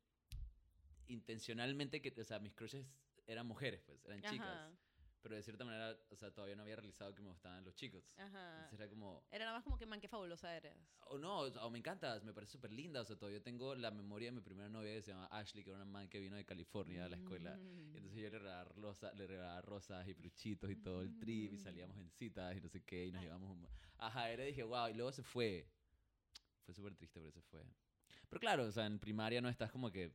intencionalmente, 1.08 2.00
que, 2.00 2.14
o 2.20 2.24
sea, 2.24 2.38
mis 2.38 2.54
crushes 2.54 2.86
eran 3.26 3.46
mujeres, 3.46 3.82
pues, 3.82 4.04
eran 4.04 4.22
chicas, 4.30 4.46
pero 5.22 5.34
de 5.34 5.42
cierta 5.42 5.64
manera, 5.64 5.96
o 6.10 6.16
sea, 6.16 6.30
todavía 6.30 6.56
no 6.56 6.62
había 6.62 6.76
realizado 6.76 7.14
que 7.14 7.22
me 7.22 7.28
gustaban 7.28 7.64
los 7.64 7.74
chicos. 7.74 8.04
ajá. 8.16 8.54
Entonces 8.64 8.80
era 8.80 8.88
como, 8.88 9.24
Era 9.30 9.44
nada 9.44 9.58
más 9.58 9.64
como 9.64 9.76
que 9.76 9.86
man, 9.86 10.00
qué 10.00 10.08
fabulosa 10.08 10.56
eres. 10.56 10.76
o 11.06 11.18
no, 11.18 11.40
o, 11.40 11.50
sea, 11.50 11.64
o 11.64 11.70
me 11.70 11.78
encantas, 11.78 12.24
me 12.24 12.32
parece 12.32 12.52
súper 12.52 12.72
linda, 12.72 13.00
o 13.00 13.04
sea, 13.04 13.16
todavía 13.16 13.42
tengo 13.42 13.74
la 13.74 13.90
memoria 13.90 14.28
de 14.28 14.32
mi 14.32 14.40
primera 14.40 14.68
novia 14.68 14.94
que 14.94 15.02
se 15.02 15.12
llama 15.12 15.26
Ashley, 15.30 15.64
que 15.64 15.70
era 15.70 15.76
una 15.76 15.84
man 15.84 16.08
que 16.08 16.20
vino 16.20 16.36
de 16.36 16.44
California 16.44 17.04
a 17.04 17.08
la 17.08 17.16
escuela. 17.16 17.56
Mm. 17.56 17.94
Y 17.94 17.96
entonces 17.98 18.20
yo 18.20 18.30
le 18.30 18.38
regalaba, 18.38 18.64
rosa, 18.74 19.12
le 19.14 19.26
regalaba 19.26 19.60
rosas 19.62 20.08
y 20.08 20.14
peluchitos 20.14 20.70
y 20.70 20.76
todo 20.76 21.02
el 21.02 21.16
trip 21.18 21.52
y 21.52 21.58
salíamos 21.58 21.96
en 21.98 22.10
citas 22.10 22.56
y 22.56 22.60
no 22.60 22.68
sé 22.68 22.82
qué 22.82 23.06
y 23.06 23.12
nos 23.12 23.22
llevamos 23.22 23.50
un... 23.50 23.66
Ajá, 23.98 24.30
era 24.30 24.44
dije, 24.44 24.62
wow, 24.62 24.88
y 24.88 24.94
luego 24.94 25.12
se 25.12 25.22
fue. 25.22 25.68
Fue 26.64 26.74
súper 26.74 26.94
triste, 26.94 27.20
pero 27.20 27.32
se 27.32 27.42
fue. 27.42 27.64
Pero 28.28 28.40
claro, 28.40 28.64
o 28.64 28.70
sea, 28.70 28.86
en 28.86 28.98
primaria 28.98 29.40
no 29.40 29.48
estás 29.48 29.72
como 29.72 29.90
que 29.90 30.12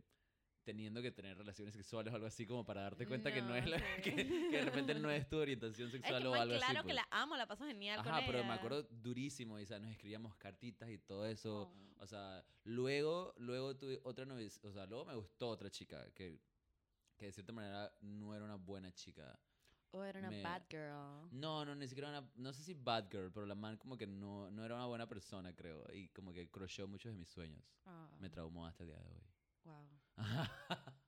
teniendo 0.66 1.02
que 1.02 1.12
tener 1.12 1.38
relaciones 1.38 1.74
sexuales 1.74 2.12
o 2.12 2.16
algo 2.16 2.28
así 2.28 2.46
como 2.46 2.66
para 2.66 2.82
darte 2.82 3.06
cuenta 3.08 3.32
que 3.34 3.42
no 3.42 3.50
No, 3.50 3.56
es 3.56 3.66
la, 3.70 3.78
sí. 3.96 4.02
que, 4.02 4.16
que 4.16 4.58
de 4.58 4.62
repente 4.66 4.96
no 4.96 5.10
es 5.10 5.30
tu 5.30 5.38
orientación 5.38 5.88
Es 5.88 5.94
sexual 5.94 6.24
que, 6.24 6.28
o 6.28 6.34
algo 6.34 6.56
claro 6.58 6.66
así. 6.66 6.76
que 6.78 6.84
pues. 6.84 6.96
la 6.96 7.08
amo, 7.12 7.38
la 7.38 7.46
paso 7.48 7.66
genial 7.66 8.04
con 8.04 8.08
Ajá, 8.12 8.22
pero 8.26 8.40
me 8.40 8.46
ella. 8.46 8.54
acuerdo 8.56 8.84
durísimo, 8.84 9.58
y, 9.60 9.64
o 9.64 9.66
sea, 9.66 9.80
nos 9.80 9.92
escribíamos 9.92 10.36
cartitas 10.36 10.90
y 10.90 10.98
todo 10.98 11.26
eso. 11.26 11.72
Oh. 11.72 12.04
O 12.04 12.08
sea, 12.08 12.44
luego, 12.66 13.34
luego 13.38 13.78
tuve 13.78 14.02
otra 14.04 14.26
novia, 14.26 14.50
o 14.64 14.72
sea, 14.72 14.86
luego 14.86 15.06
me 15.06 15.16
gustó 15.16 15.48
otra 15.50 15.70
chica 15.70 16.12
que, 16.14 16.42
que 17.16 17.28
de 17.28 17.32
cierta 17.32 17.54
manera 17.54 17.96
no 18.02 18.36
era 18.36 18.44
una 18.44 18.56
buena 18.56 18.92
chica. 18.92 19.40
Oh, 19.92 20.04
era 20.04 20.20
una 20.20 20.30
me- 20.30 20.42
bad 20.44 20.64
girl. 20.70 21.30
No, 21.32 21.64
no, 21.64 21.74
ni 21.74 21.88
siquiera 21.88 22.10
una, 22.10 22.30
no 22.36 22.52
sé 22.52 22.64
si 22.64 22.74
bad 22.74 23.08
girl, 23.10 23.32
pero 23.32 23.46
la 23.46 23.56
man 23.56 23.78
como 23.78 23.98
que 23.98 24.06
no, 24.06 24.52
no 24.52 24.66
era 24.66 24.76
una 24.76 24.88
buena 24.88 25.08
persona, 25.08 25.56
creo, 25.56 25.86
y 25.94 26.10
como 26.10 26.34
que 26.34 26.50
crocheó 26.50 26.86
muchos 26.88 27.12
de 27.14 27.18
mis 27.18 27.30
sueños. 27.30 27.64
Ah, 27.86 28.10
Me 28.20 28.30
traumó 28.30 28.66
hasta 28.66 28.84
el 28.84 28.90
día 28.90 29.00
de 29.00 29.10
hoy. 29.10 29.24
wow. 29.64 29.88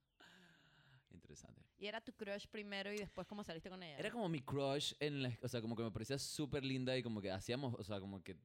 Interesante. 1.12 1.62
Y 1.80 1.86
era 1.88 2.02
tu 2.02 2.12
crush 2.14 2.48
primero 2.48 2.92
y 2.92 2.98
después 2.98 3.28
cómo 3.28 3.44
saliste 3.44 3.70
con 3.70 3.82
ella. 3.84 3.98
Era 3.98 4.12
como 4.12 4.28
mi 4.30 4.42
crush 4.42 4.94
en 5.00 5.22
la, 5.24 5.38
o 5.42 5.48
sea, 5.48 5.62
como 5.62 5.76
que 5.76 5.84
me 5.84 5.92
parecía 5.92 6.18
súper 6.18 6.64
linda 6.64 6.98
y 6.98 7.04
como 7.04 7.22
que 7.22 7.32
hacíamos, 7.32 7.76
o 7.76 7.84
sea, 7.84 8.00
como 8.00 8.24
que 8.24 8.36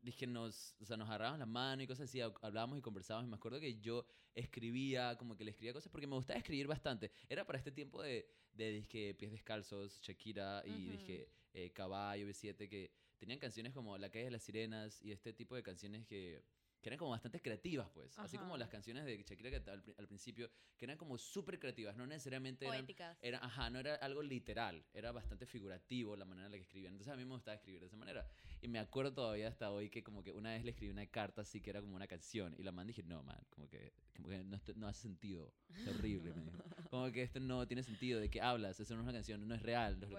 dije 0.00 0.26
nos, 0.26 0.74
o 0.80 0.84
sea, 0.84 0.96
nos 0.96 1.08
agarrábamos 1.08 1.38
la 1.40 1.46
mano 1.46 1.82
y 1.82 1.86
cosas 1.86 2.08
así, 2.08 2.18
hab- 2.18 2.36
hablábamos 2.42 2.78
y 2.78 2.82
conversábamos 2.82 3.26
y 3.28 3.30
me 3.30 3.36
acuerdo 3.36 3.60
que 3.60 3.78
yo 3.80 4.04
escribía, 4.34 5.16
como 5.16 5.36
que 5.36 5.44
le 5.44 5.50
escribía 5.50 5.72
cosas 5.72 5.90
porque 5.92 6.06
me 6.06 6.14
gustaba 6.16 6.38
escribir 6.38 6.66
bastante. 6.66 7.10
Era 7.28 7.44
para 7.46 7.58
este 7.58 7.70
tiempo 7.72 8.02
de, 8.02 8.26
de 8.52 8.70
disque 8.72 9.14
Pies 9.18 9.30
Descalzos, 9.32 10.00
Shakira 10.00 10.62
y 10.66 10.88
dije 10.90 11.28
eh, 11.54 11.70
Caballo, 11.72 12.26
B7, 12.26 12.68
que 12.68 12.90
tenían 13.18 13.38
canciones 13.38 13.72
como 13.72 13.96
La 13.98 14.08
calle 14.10 14.24
de 14.26 14.30
las 14.32 14.42
sirenas 14.42 15.00
y 15.02 15.12
este 15.12 15.32
tipo 15.32 15.54
de 15.54 15.62
canciones 15.62 16.06
que, 16.06 16.42
que 16.82 16.88
eran 16.88 16.98
como 16.98 17.12
bastante 17.12 17.40
creativas, 17.40 17.88
pues. 17.94 18.18
Así 18.18 18.36
como 18.36 18.54
Ajá. 18.54 18.58
las 18.58 18.68
canciones 18.68 19.04
de 19.04 19.16
Shakira 19.22 19.50
que 19.50 19.70
al, 19.70 19.82
al 19.96 20.06
principio, 20.08 20.50
que 20.76 20.84
eran 20.84 20.98
como 20.98 21.16
súper 21.16 21.58
creativas, 21.58 21.96
no 21.96 22.06
necesariamente 22.06 22.66
eran 22.66 22.78
Poéticas. 22.80 23.18
era, 23.22 23.38
ajá, 23.38 23.70
no 23.70 23.78
era 23.78 23.94
algo 23.96 24.22
literal, 24.22 24.84
era 24.92 25.12
bastante 25.12 25.46
figurativo 25.46 26.16
la 26.16 26.24
manera 26.24 26.46
en 26.46 26.52
la 26.52 26.58
que 26.58 26.64
escribían. 26.64 26.92
Entonces 26.92 27.12
a 27.12 27.16
mí 27.16 27.24
me 27.24 27.34
gustaba 27.34 27.54
escribir 27.54 27.80
de 27.80 27.86
esa 27.86 27.96
manera. 27.96 28.26
Y 28.60 28.68
me 28.68 28.78
acuerdo 28.80 29.12
todavía 29.14 29.48
hasta 29.48 29.70
hoy 29.70 29.90
que 29.90 30.02
como 30.02 30.22
que 30.22 30.32
una 30.32 30.50
vez 30.50 30.64
le 30.64 30.70
escribí 30.72 30.92
una 30.92 31.06
carta 31.06 31.42
así 31.42 31.60
que 31.60 31.70
era 31.70 31.80
como 31.80 31.94
una 31.96 32.06
canción. 32.08 32.54
Y 32.58 32.62
la 32.64 32.72
man 32.72 32.86
dije, 32.86 33.02
no, 33.04 33.22
man, 33.22 33.38
como 33.50 33.68
que, 33.68 33.92
como 34.16 34.28
que 34.28 34.42
no, 34.42 34.60
no 34.76 34.88
hace 34.88 35.02
sentido. 35.02 35.52
Es 35.74 35.86
horrible, 35.86 36.32
me 36.34 36.42
dijo. 36.42 36.58
Como 36.92 37.10
que 37.10 37.22
esto 37.22 37.40
no 37.40 37.66
tiene 37.66 37.82
sentido. 37.82 38.20
¿De 38.20 38.28
qué 38.28 38.42
hablas? 38.42 38.78
Eso 38.78 38.94
no 38.94 39.00
es 39.00 39.04
una 39.04 39.14
canción, 39.14 39.48
no 39.48 39.54
es 39.54 39.62
real. 39.62 39.98
no 39.98 40.06
es 40.06 40.10
que-". 40.10 40.14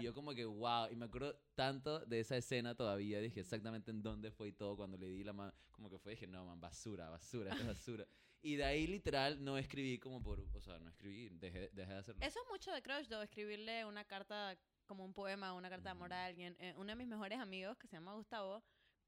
Y 0.00 0.02
yo 0.02 0.12
como 0.12 0.34
que, 0.34 0.44
wow, 0.44 0.88
y 0.90 0.96
me 0.96 1.04
acuerdo 1.04 1.38
tanto 1.54 2.00
de 2.00 2.18
esa 2.20 2.36
escena 2.36 2.74
todavía, 2.74 3.20
dije 3.20 3.40
exactamente 3.40 3.92
en 3.92 4.02
dónde 4.02 4.30
fue 4.32 4.48
y 4.48 4.52
todo, 4.52 4.76
cuando 4.76 4.96
le 4.98 5.06
di 5.06 5.22
la 5.22 5.32
mano, 5.32 5.54
como 5.70 5.88
que 5.88 5.98
fue, 5.98 6.05
dije, 6.10 6.26
no, 6.26 6.44
man, 6.44 6.60
basura, 6.60 7.10
basura, 7.10 7.50
esto 7.50 7.62
es 7.62 7.68
basura. 7.68 8.06
y 8.42 8.56
de 8.56 8.64
ahí 8.64 8.86
literal 8.86 9.42
no 9.42 9.58
escribí 9.58 9.98
como 9.98 10.22
por, 10.22 10.40
o 10.40 10.60
sea, 10.60 10.78
no 10.78 10.90
escribí, 10.90 11.28
dejé, 11.30 11.70
dejé 11.72 11.92
de 11.92 11.98
hacerlo. 11.98 12.20
Eso 12.24 12.40
es 12.40 12.50
mucho 12.50 12.72
de 12.72 12.82
crush, 12.82 13.08
though, 13.08 13.22
escribirle 13.22 13.84
una 13.84 14.04
carta 14.04 14.56
como 14.86 15.04
un 15.04 15.12
poema, 15.12 15.52
una 15.52 15.68
carta 15.68 15.88
de 15.88 15.92
amor 15.92 16.12
a 16.12 16.26
alguien. 16.26 16.56
Eh, 16.60 16.74
uno 16.76 16.90
de 16.90 16.96
mis 16.96 17.08
mejores 17.08 17.38
amigos, 17.38 17.76
que 17.76 17.88
se 17.88 17.96
llama 17.96 18.14
Gustavo, 18.14 18.62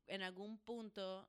en 0.07 0.23
algún 0.23 0.59
punto 0.59 1.29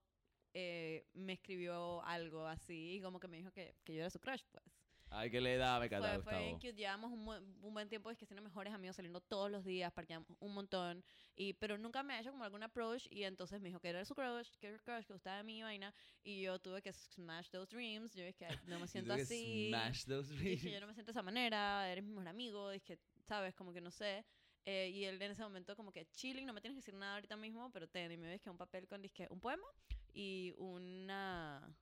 eh, 0.53 1.05
me 1.13 1.33
escribió 1.33 2.03
algo 2.03 2.45
así 2.47 2.95
y 2.95 3.01
como 3.01 3.19
que 3.19 3.27
me 3.27 3.37
dijo 3.37 3.51
que, 3.51 3.75
que 3.83 3.93
yo 3.93 3.99
era 3.99 4.09
su 4.09 4.19
crush, 4.19 4.43
pues. 4.51 4.78
Ay, 5.11 5.31
que 5.31 5.41
le 5.41 5.57
da, 5.57 5.79
me 5.79 5.85
encanta, 5.87 6.21
Fue, 6.21 6.23
fue 6.23 6.51
cute. 6.53 6.73
Llevamos 6.75 7.11
un, 7.11 7.25
buen- 7.25 7.43
un 7.63 7.73
buen 7.73 7.89
tiempo 7.89 8.11
es 8.11 8.17
que 8.17 8.27
siendo 8.27 8.43
mejores 8.43 8.71
amigos 8.73 8.95
saliendo 8.95 9.19
todos 9.21 9.49
los 9.49 9.65
días, 9.65 9.91
parqueamos 9.91 10.27
un 10.39 10.53
montón. 10.53 11.03
Y, 11.35 11.53
pero 11.53 11.77
nunca 11.79 12.03
me 12.03 12.13
ha 12.13 12.19
hecho 12.21 12.29
como 12.31 12.43
algún 12.43 12.61
approach. 12.61 13.07
Y 13.09 13.23
entonces 13.23 13.59
me 13.59 13.69
dijo 13.69 13.79
que 13.79 13.89
era 13.89 14.05
su 14.05 14.13
crush, 14.13 14.51
que 14.59 14.67
era 14.67 14.77
su 14.77 14.83
crush, 14.83 15.05
que 15.05 15.13
gustaba 15.13 15.37
de 15.37 15.43
mi 15.43 15.63
vaina. 15.63 15.93
Y 16.23 16.43
yo 16.43 16.59
tuve 16.59 16.81
que 16.83 16.93
smash 16.93 17.49
those 17.49 17.67
dreams. 17.75 18.13
Yo 18.13 18.23
dije, 18.23 18.45
"Ay, 18.45 18.59
no 18.67 18.77
me 18.79 18.85
Y 18.85 18.87
siento 18.87 19.13
así. 19.13 19.69
Smash 19.69 20.05
those 20.05 20.31
Dije, 20.31 20.71
yo 20.71 20.79
dreams. 20.79 20.81
no 20.81 20.87
me 20.87 20.93
siento 20.93 21.11
de 21.11 21.13
esa 21.13 21.23
manera, 21.23 21.89
eres 21.91 22.03
mi 22.03 22.11
mejor 22.11 22.27
amigo, 22.27 22.69
dije, 22.69 22.99
sabes, 23.27 23.55
como 23.55 23.73
que 23.73 23.81
no 23.81 23.89
sé. 23.91 24.23
eh, 24.65 24.89
y 24.93 25.05
él 25.05 25.19
en 25.21 25.31
ese 25.31 25.41
momento 25.41 25.75
como 25.75 25.91
que 25.91 26.05
chilling, 26.11 26.45
no 26.45 26.53
me 26.53 26.61
tienes 26.61 26.75
que 26.75 26.81
decir 26.81 26.93
nada 26.93 27.15
ahorita 27.15 27.35
mismo, 27.35 27.71
pero 27.71 27.87
ten, 27.87 28.11
y 28.11 28.17
me 28.17 28.27
ves 28.27 28.41
que 28.41 28.49
un 28.51 28.57
papel 28.57 28.87
con 28.87 29.01
disque, 29.01 29.25
un 29.31 29.39
poema 29.39 29.65
y 30.13 30.53
una, 30.57 31.73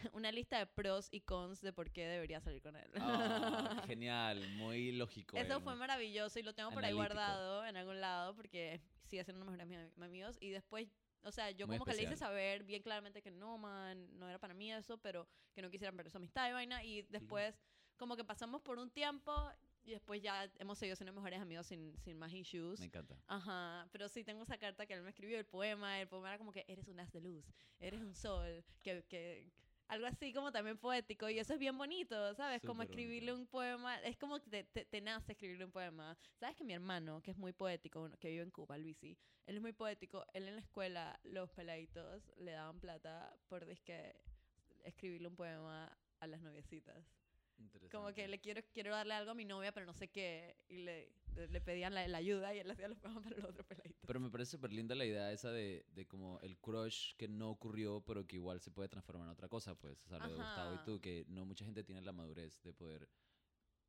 una 0.12 0.32
lista 0.32 0.58
de 0.58 0.66
pros 0.66 1.08
y 1.10 1.20
cons 1.20 1.60
de 1.60 1.72
por 1.72 1.90
qué 1.90 2.06
debería 2.06 2.40
salir 2.40 2.62
con 2.62 2.76
él. 2.76 2.90
Ah, 2.96 3.82
genial, 3.86 4.48
muy 4.56 4.92
lógico. 4.92 5.36
Eso 5.36 5.56
él. 5.56 5.62
fue 5.62 5.74
maravilloso 5.76 6.38
y 6.38 6.42
lo 6.42 6.54
tengo 6.54 6.70
por 6.70 6.84
ahí 6.84 6.92
guardado 6.92 7.64
en 7.66 7.76
algún 7.76 8.00
lado 8.00 8.34
porque 8.34 8.80
sigue 9.06 9.24
siendo 9.24 9.44
mejores 9.44 9.66
ami- 9.66 9.90
amigos. 10.02 10.36
Y 10.40 10.50
después, 10.50 10.88
o 11.22 11.30
sea, 11.32 11.50
yo 11.50 11.66
Muy 11.66 11.76
como 11.78 11.84
que 11.84 11.92
le 11.92 12.02
hice 12.02 12.12
especial. 12.14 12.30
saber 12.30 12.64
bien 12.64 12.82
claramente 12.82 13.22
que 13.22 13.30
no, 13.30 13.58
man, 13.58 14.18
no 14.18 14.28
era 14.28 14.38
para 14.38 14.54
mí 14.54 14.72
eso, 14.72 14.98
pero 14.98 15.26
que 15.54 15.62
no 15.62 15.70
quisieran 15.70 15.96
perder 15.96 16.10
su 16.10 16.18
amistad 16.18 16.48
y 16.48 16.52
vaina. 16.52 16.82
Y 16.84 17.02
después, 17.02 17.60
como 17.96 18.16
que 18.16 18.24
pasamos 18.24 18.62
por 18.62 18.78
un 18.78 18.90
tiempo 18.90 19.32
y 19.82 19.92
después 19.92 20.20
ya 20.22 20.44
hemos 20.58 20.78
seguido 20.78 20.94
siendo 20.94 21.12
mejores 21.12 21.40
amigos 21.40 21.66
sin, 21.66 21.96
sin 21.98 22.18
más 22.18 22.32
issues. 22.32 22.80
Me 22.80 22.86
encanta. 22.86 23.16
Ajá, 23.26 23.88
pero 23.92 24.08
sí 24.08 24.22
tengo 24.24 24.42
esa 24.42 24.58
carta 24.58 24.86
que 24.86 24.92
él 24.94 25.02
me 25.02 25.08
escribió, 25.10 25.38
el 25.38 25.46
poema, 25.46 26.00
el 26.00 26.06
poema 26.08 26.28
era 26.28 26.38
como 26.38 26.52
que 26.52 26.64
eres 26.68 26.86
un 26.88 27.00
haz 27.00 27.10
de 27.12 27.20
luz, 27.20 27.44
eres 27.78 28.00
un 28.00 28.14
sol, 28.14 28.62
que, 28.82 29.02
que 29.08 29.50
algo 29.90 30.06
así 30.06 30.32
como 30.32 30.52
también 30.52 30.78
poético 30.78 31.28
y 31.28 31.38
eso 31.38 31.54
es 31.54 31.58
bien 31.58 31.76
bonito, 31.76 32.34
¿sabes? 32.34 32.62
como 32.62 32.82
escribirle 32.82 33.32
bonito. 33.32 33.42
un 33.42 33.46
poema, 33.48 33.98
es 34.02 34.16
como 34.16 34.38
que 34.40 34.48
te, 34.48 34.64
te, 34.64 34.84
te 34.84 35.00
nace 35.00 35.32
escribirle 35.32 35.64
un 35.64 35.72
poema. 35.72 36.16
¿Sabes 36.38 36.56
que 36.56 36.64
mi 36.64 36.72
hermano, 36.72 37.20
que 37.20 37.32
es 37.32 37.36
muy 37.36 37.52
poético, 37.52 38.08
que 38.20 38.28
vive 38.28 38.44
en 38.44 38.50
Cuba, 38.50 38.78
Luisi, 38.78 39.18
él 39.46 39.56
es 39.56 39.60
muy 39.60 39.72
poético, 39.72 40.24
él 40.32 40.46
en 40.46 40.54
la 40.54 40.60
escuela, 40.60 41.18
los 41.24 41.50
peladitos 41.50 42.22
le 42.36 42.52
daban 42.52 42.78
plata 42.78 43.36
por 43.48 43.66
disque 43.66 44.14
escribirle 44.84 45.26
un 45.26 45.36
poema 45.36 45.92
a 46.20 46.26
las 46.28 46.40
noviecitas. 46.40 47.19
Como 47.90 48.12
que 48.12 48.28
le 48.28 48.40
quiero, 48.40 48.62
quiero 48.72 48.90
darle 48.90 49.14
algo 49.14 49.32
a 49.32 49.34
mi 49.34 49.44
novia, 49.44 49.72
pero 49.72 49.86
no 49.86 49.92
sé 49.92 50.08
qué. 50.08 50.56
Y 50.68 50.78
le, 50.78 51.12
le, 51.34 51.60
pedían 51.60 51.94
la, 51.94 52.06
la 52.06 52.18
ayuda 52.18 52.54
y 52.54 52.58
él 52.58 52.70
hacía 52.70 52.88
los 52.88 52.98
poemas 53.00 53.24
para 53.24 53.36
los 53.36 53.50
otros 53.50 53.66
peladitos. 53.66 54.00
Pero 54.06 54.20
me 54.20 54.30
parece 54.30 54.52
súper 54.52 54.72
linda 54.72 54.94
la 54.94 55.04
idea 55.04 55.32
esa 55.32 55.50
de, 55.50 55.84
de 55.94 56.06
como 56.06 56.40
el 56.40 56.58
crush 56.58 57.14
que 57.16 57.28
no 57.28 57.50
ocurrió, 57.50 58.00
pero 58.02 58.26
que 58.26 58.36
igual 58.36 58.60
se 58.60 58.70
puede 58.70 58.88
transformar 58.88 59.26
en 59.26 59.32
otra 59.32 59.48
cosa, 59.48 59.74
pues. 59.74 60.04
O 60.06 60.08
sea, 60.08 60.18
lo 60.18 60.28
de 60.28 60.36
Gustavo 60.36 60.74
y 60.74 60.84
tú, 60.84 61.00
que 61.00 61.24
no 61.28 61.44
mucha 61.44 61.64
gente 61.64 61.84
tiene 61.84 62.00
la 62.02 62.12
madurez 62.12 62.62
de 62.62 62.72
poder 62.72 63.08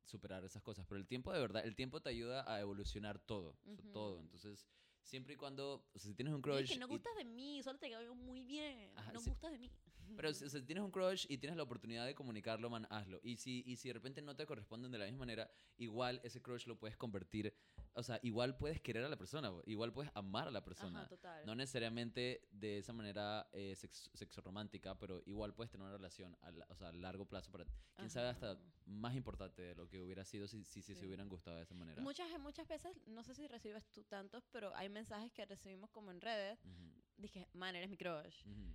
superar 0.04 0.44
esas 0.44 0.62
cosas. 0.62 0.86
Pero 0.86 1.00
el 1.00 1.06
tiempo, 1.06 1.32
de 1.32 1.40
verdad, 1.40 1.64
el 1.64 1.76
tiempo 1.76 2.00
te 2.00 2.10
ayuda 2.10 2.44
a 2.52 2.60
evolucionar 2.60 3.18
todo. 3.18 3.56
o 3.64 3.76
sea, 3.76 3.92
todo. 3.92 4.20
Entonces, 4.20 4.66
siempre 5.02 5.34
y 5.34 5.36
cuando, 5.36 5.86
o 5.94 5.98
sea, 5.98 6.10
si 6.10 6.14
tienes 6.14 6.34
un 6.34 6.42
crush... 6.42 6.62
es 6.64 6.70
que 6.70 6.78
no 6.78 6.86
y- 6.86 6.90
gustas 6.90 7.16
de 7.16 7.24
mí, 7.24 7.62
solo 7.62 7.78
te 7.78 7.90
caigo 7.90 8.14
muy 8.14 8.42
bien. 8.42 8.92
Ajá, 8.96 9.12
no 9.12 9.20
sí. 9.20 9.30
gustas 9.30 9.52
de 9.52 9.58
mí. 9.58 9.70
Pero 10.16 10.32
si, 10.34 10.48
si 10.48 10.62
tienes 10.62 10.84
un 10.84 10.90
crush 10.90 11.26
y 11.28 11.38
tienes 11.38 11.56
la 11.56 11.62
oportunidad 11.62 12.04
de 12.06 12.14
comunicarlo, 12.14 12.68
man, 12.70 12.86
hazlo. 12.90 13.20
Y 13.22 13.36
si, 13.36 13.62
y 13.66 13.76
si 13.76 13.88
de 13.88 13.94
repente 13.94 14.20
no 14.22 14.36
te 14.36 14.46
corresponden 14.46 14.90
de 14.92 14.98
la 14.98 15.04
misma 15.06 15.20
manera, 15.20 15.50
igual 15.78 16.20
ese 16.22 16.40
crush 16.42 16.66
lo 16.66 16.78
puedes 16.78 16.96
convertir, 16.96 17.54
o 17.94 18.02
sea, 18.02 18.18
igual 18.22 18.56
puedes 18.56 18.80
querer 18.80 19.04
a 19.04 19.08
la 19.08 19.16
persona, 19.16 19.50
igual 19.66 19.92
puedes 19.92 20.10
amar 20.14 20.48
a 20.48 20.50
la 20.50 20.64
persona. 20.64 21.00
Ajá, 21.00 21.08
total. 21.08 21.46
No 21.46 21.54
necesariamente 21.54 22.46
de 22.50 22.78
esa 22.78 22.92
manera 22.92 23.48
eh, 23.52 23.74
sex- 23.76 24.10
sexoromántica, 24.14 24.98
pero 24.98 25.22
igual 25.26 25.54
puedes 25.54 25.70
tener 25.70 25.86
una 25.86 25.96
relación 25.96 26.36
a, 26.42 26.50
la- 26.50 26.66
o 26.70 26.74
sea, 26.74 26.88
a 26.88 26.92
largo 26.92 27.26
plazo 27.26 27.50
para, 27.50 27.66
quién 27.96 28.10
sabe, 28.10 28.28
hasta 28.28 28.52
Ajá. 28.52 28.60
más 28.86 29.14
importante 29.14 29.62
de 29.62 29.74
lo 29.74 29.88
que 29.88 30.00
hubiera 30.00 30.24
sido 30.24 30.46
si, 30.46 30.64
si, 30.64 30.82
si 30.82 30.94
se 30.94 31.00
Sí. 31.00 31.06
hubieran 31.06 31.28
gustado 31.28 31.56
de 31.56 31.62
esa 31.64 31.74
manera. 31.74 32.00
Muchas, 32.02 32.28
muchas 32.40 32.66
veces, 32.68 32.96
no 33.06 33.22
sé 33.22 33.34
si 33.34 33.46
recibes 33.48 33.84
tú 33.90 34.04
tantos, 34.04 34.46
pero 34.52 34.74
hay 34.76 34.88
mensajes 34.88 35.32
que 35.32 35.44
recibimos 35.46 35.90
como 35.90 36.10
en 36.10 36.20
redes. 36.20 36.58
Ujú, 36.64 37.02
Dije, 37.18 37.48
man, 37.52 37.76
eres 37.76 37.90
mi 37.90 37.96
crush. 37.96 38.46
ujú. 38.46 38.74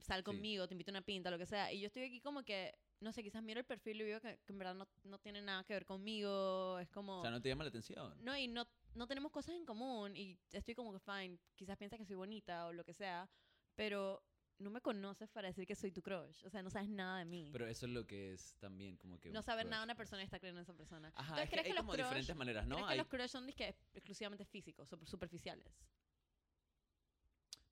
Sal 0.00 0.20
Sí. 0.20 0.24
conmigo, 0.24 0.66
te 0.68 0.74
invito 0.74 0.90
a 0.90 0.92
una 0.92 1.02
pinta, 1.02 1.30
lo 1.30 1.38
que 1.38 1.46
sea. 1.46 1.72
Y 1.72 1.80
yo 1.80 1.86
estoy 1.86 2.02
aquí 2.04 2.20
como 2.20 2.42
que, 2.44 2.74
no 3.00 3.12
sé, 3.12 3.22
quizás 3.22 3.42
miro 3.42 3.60
el 3.60 3.66
perfil 3.66 4.00
y 4.00 4.04
veo 4.04 4.20
que, 4.20 4.38
que 4.44 4.52
en 4.52 4.58
verdad 4.58 4.74
no, 4.74 4.88
no 5.04 5.18
tiene 5.18 5.40
nada 5.42 5.64
que 5.64 5.74
ver 5.74 5.86
conmigo. 5.86 6.78
Es 6.78 6.88
como... 6.90 7.18
O 7.18 7.22
sea, 7.22 7.30
no 7.30 7.40
te 7.40 7.48
llama 7.48 7.64
la 7.64 7.68
atención. 7.68 8.14
No, 8.24 8.36
y 8.36 8.48
no, 8.48 8.66
no 8.94 9.06
tenemos 9.06 9.32
cosas 9.32 9.54
en 9.54 9.64
común 9.64 10.16
y 10.16 10.38
estoy 10.52 10.74
como 10.74 10.92
que 10.92 10.98
fine, 11.00 11.38
quizás 11.54 11.76
piensa 11.76 11.96
que 11.98 12.04
soy 12.06 12.16
bonita 12.16 12.66
o 12.66 12.72
lo 12.72 12.84
que 12.84 12.94
sea, 12.94 13.28
pero 13.74 14.22
no 14.58 14.70
me 14.70 14.80
conoces 14.80 15.28
para 15.30 15.48
decir 15.48 15.66
que 15.66 15.74
soy 15.74 15.92
tu 15.92 16.00
crush, 16.00 16.42
o 16.46 16.48
sea, 16.48 16.62
no 16.62 16.70
sabes 16.70 16.88
nada 16.88 17.18
de 17.18 17.26
mí. 17.26 17.50
Pero 17.52 17.66
eso 17.68 17.84
es 17.84 17.92
lo 17.92 18.06
que 18.06 18.32
es 18.32 18.56
también 18.58 18.96
como 18.96 19.20
que... 19.20 19.30
no 19.30 19.42
saber 19.42 19.64
crush, 19.64 19.70
nada 19.70 19.82
de 19.82 19.84
una 19.84 19.94
persona 19.96 20.22
está 20.22 20.38
creyendo 20.38 20.60
en 20.60 20.62
esa 20.62 20.72
persona. 20.72 21.08
Ajá, 21.08 21.22
Entonces, 21.22 21.44
es 21.44 21.50
que 21.50 21.54
¿crees 21.56 21.64
hay 21.66 21.70
que 21.72 21.74
los 21.74 21.82
como 21.82 21.92
crush- 21.92 22.04
diferentes 22.04 22.36
maneras, 22.36 22.66
¿no? 22.66 22.76
¿Crees 22.76 22.88
Hay 22.88 22.94
que 22.96 23.02
los 23.02 23.08
crush 23.08 23.28
son 23.28 23.44
disque 23.46 23.76
exclusivamente 23.92 24.46
físicos, 24.46 24.88
super- 24.88 25.06
superficiales? 25.06 25.70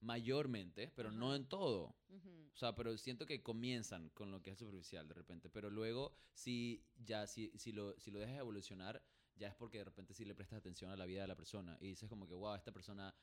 Mayormente, 0.04 0.92
pero 0.94 1.10
no 1.10 1.28
Ajá. 1.28 1.36
en 1.36 1.48
todo. 1.48 1.96
Ujú. 2.08 2.50
O 2.52 2.56
sea, 2.56 2.74
pero 2.76 2.96
siento 2.96 3.26
que 3.26 3.42
comienzan 3.42 4.10
con 4.10 4.30
lo 4.30 4.42
que 4.42 4.50
es 4.50 4.58
superficial 4.58 5.08
de 5.08 5.14
repente, 5.14 5.50
pero 5.50 5.70
luego 5.70 6.14
si 6.32 6.84
ya 6.96 7.26
si, 7.26 7.50
si 7.58 7.72
lo 7.72 7.98
si 7.98 8.10
lo 8.10 8.20
dejas 8.20 8.38
evolucionar, 8.38 9.02
ya 9.34 9.48
es 9.48 9.54
porque 9.54 9.78
de 9.78 9.84
repente 9.84 10.14
sí 10.14 10.24
le 10.24 10.34
prestas 10.34 10.58
atención 10.58 10.90
a 10.90 10.96
la 10.96 11.06
vida 11.06 11.22
de 11.22 11.28
la 11.28 11.36
persona 11.36 11.76
y 11.80 11.88
dices 11.88 12.08
como 12.08 12.28
que 12.28 12.34
wow, 12.34 12.54
esta 12.54 12.72
persona 12.72 13.14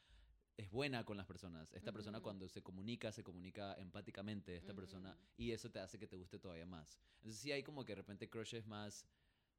es 0.58 0.70
buena 0.70 1.06
con 1.06 1.18
las 1.18 1.26
personas. 1.26 1.72
Esta 1.74 1.92
persona 1.92 2.18
Ujú. 2.18 2.24
cuando 2.24 2.50
se 2.50 2.62
comunica, 2.62 3.12
se 3.12 3.24
comunica 3.24 3.74
empáticamente, 3.76 4.58
esta 4.58 4.74
persona, 4.74 5.14
Ujú. 5.14 5.22
y 5.38 5.52
eso 5.52 5.72
te 5.72 5.80
hace 5.80 5.98
que 5.98 6.08
te 6.08 6.18
guste 6.18 6.40
todavía 6.40 6.66
más. 6.66 7.00
Entonces 7.16 7.40
sí 7.42 7.52
hay 7.52 7.64
como 7.64 7.86
que 7.86 7.94
de 7.94 8.02
repente 8.02 8.30
crushes 8.30 8.66
más, 8.68 9.08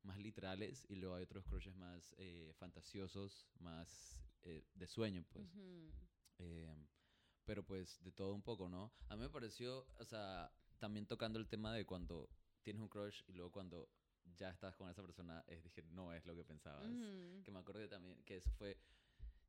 más 0.03 0.18
literales 0.18 0.85
y 0.88 0.97
luego 0.97 1.14
hay 1.14 1.23
otros 1.23 1.44
crushes 1.44 1.75
más 1.77 2.14
eh, 2.18 2.53
fantasiosos, 2.59 3.49
más 3.59 4.20
eh, 4.42 4.64
de 4.75 4.87
sueño, 4.87 5.25
pues. 5.33 5.47
Ujú. 5.47 5.92
Eh, 6.38 6.77
pero 7.44 7.64
pues 7.64 8.02
de 8.02 8.12
todo 8.12 8.35
un 8.35 8.42
poco, 8.42 8.68
¿no? 8.68 8.92
A 9.09 9.16
mí 9.16 9.22
me 9.22 9.31
pareció, 9.31 9.87
o 9.98 10.05
sea, 10.05 10.52
también 10.78 11.07
tocando 11.07 11.38
el 11.38 11.48
tema 11.48 11.72
de 11.72 11.85
cuando 11.85 12.28
tienes 12.62 12.83
un 12.83 12.88
crush 12.88 13.22
y 13.26 13.33
luego 13.33 13.50
cuando 13.50 13.88
ya 14.37 14.50
estás 14.50 14.76
con 14.76 14.88
esa 14.88 15.02
persona, 15.02 15.44
es, 15.46 15.62
dije, 15.62 15.83
no 15.90 16.12
es 16.12 16.24
lo 16.26 16.35
que 16.35 16.44
pensabas. 16.44 16.88
Que 17.44 17.50
me 17.50 17.59
acuerdo 17.59 17.81
que 17.81 17.88
también, 17.88 18.22
que 18.24 18.37
eso 18.37 18.50
fue 18.52 18.78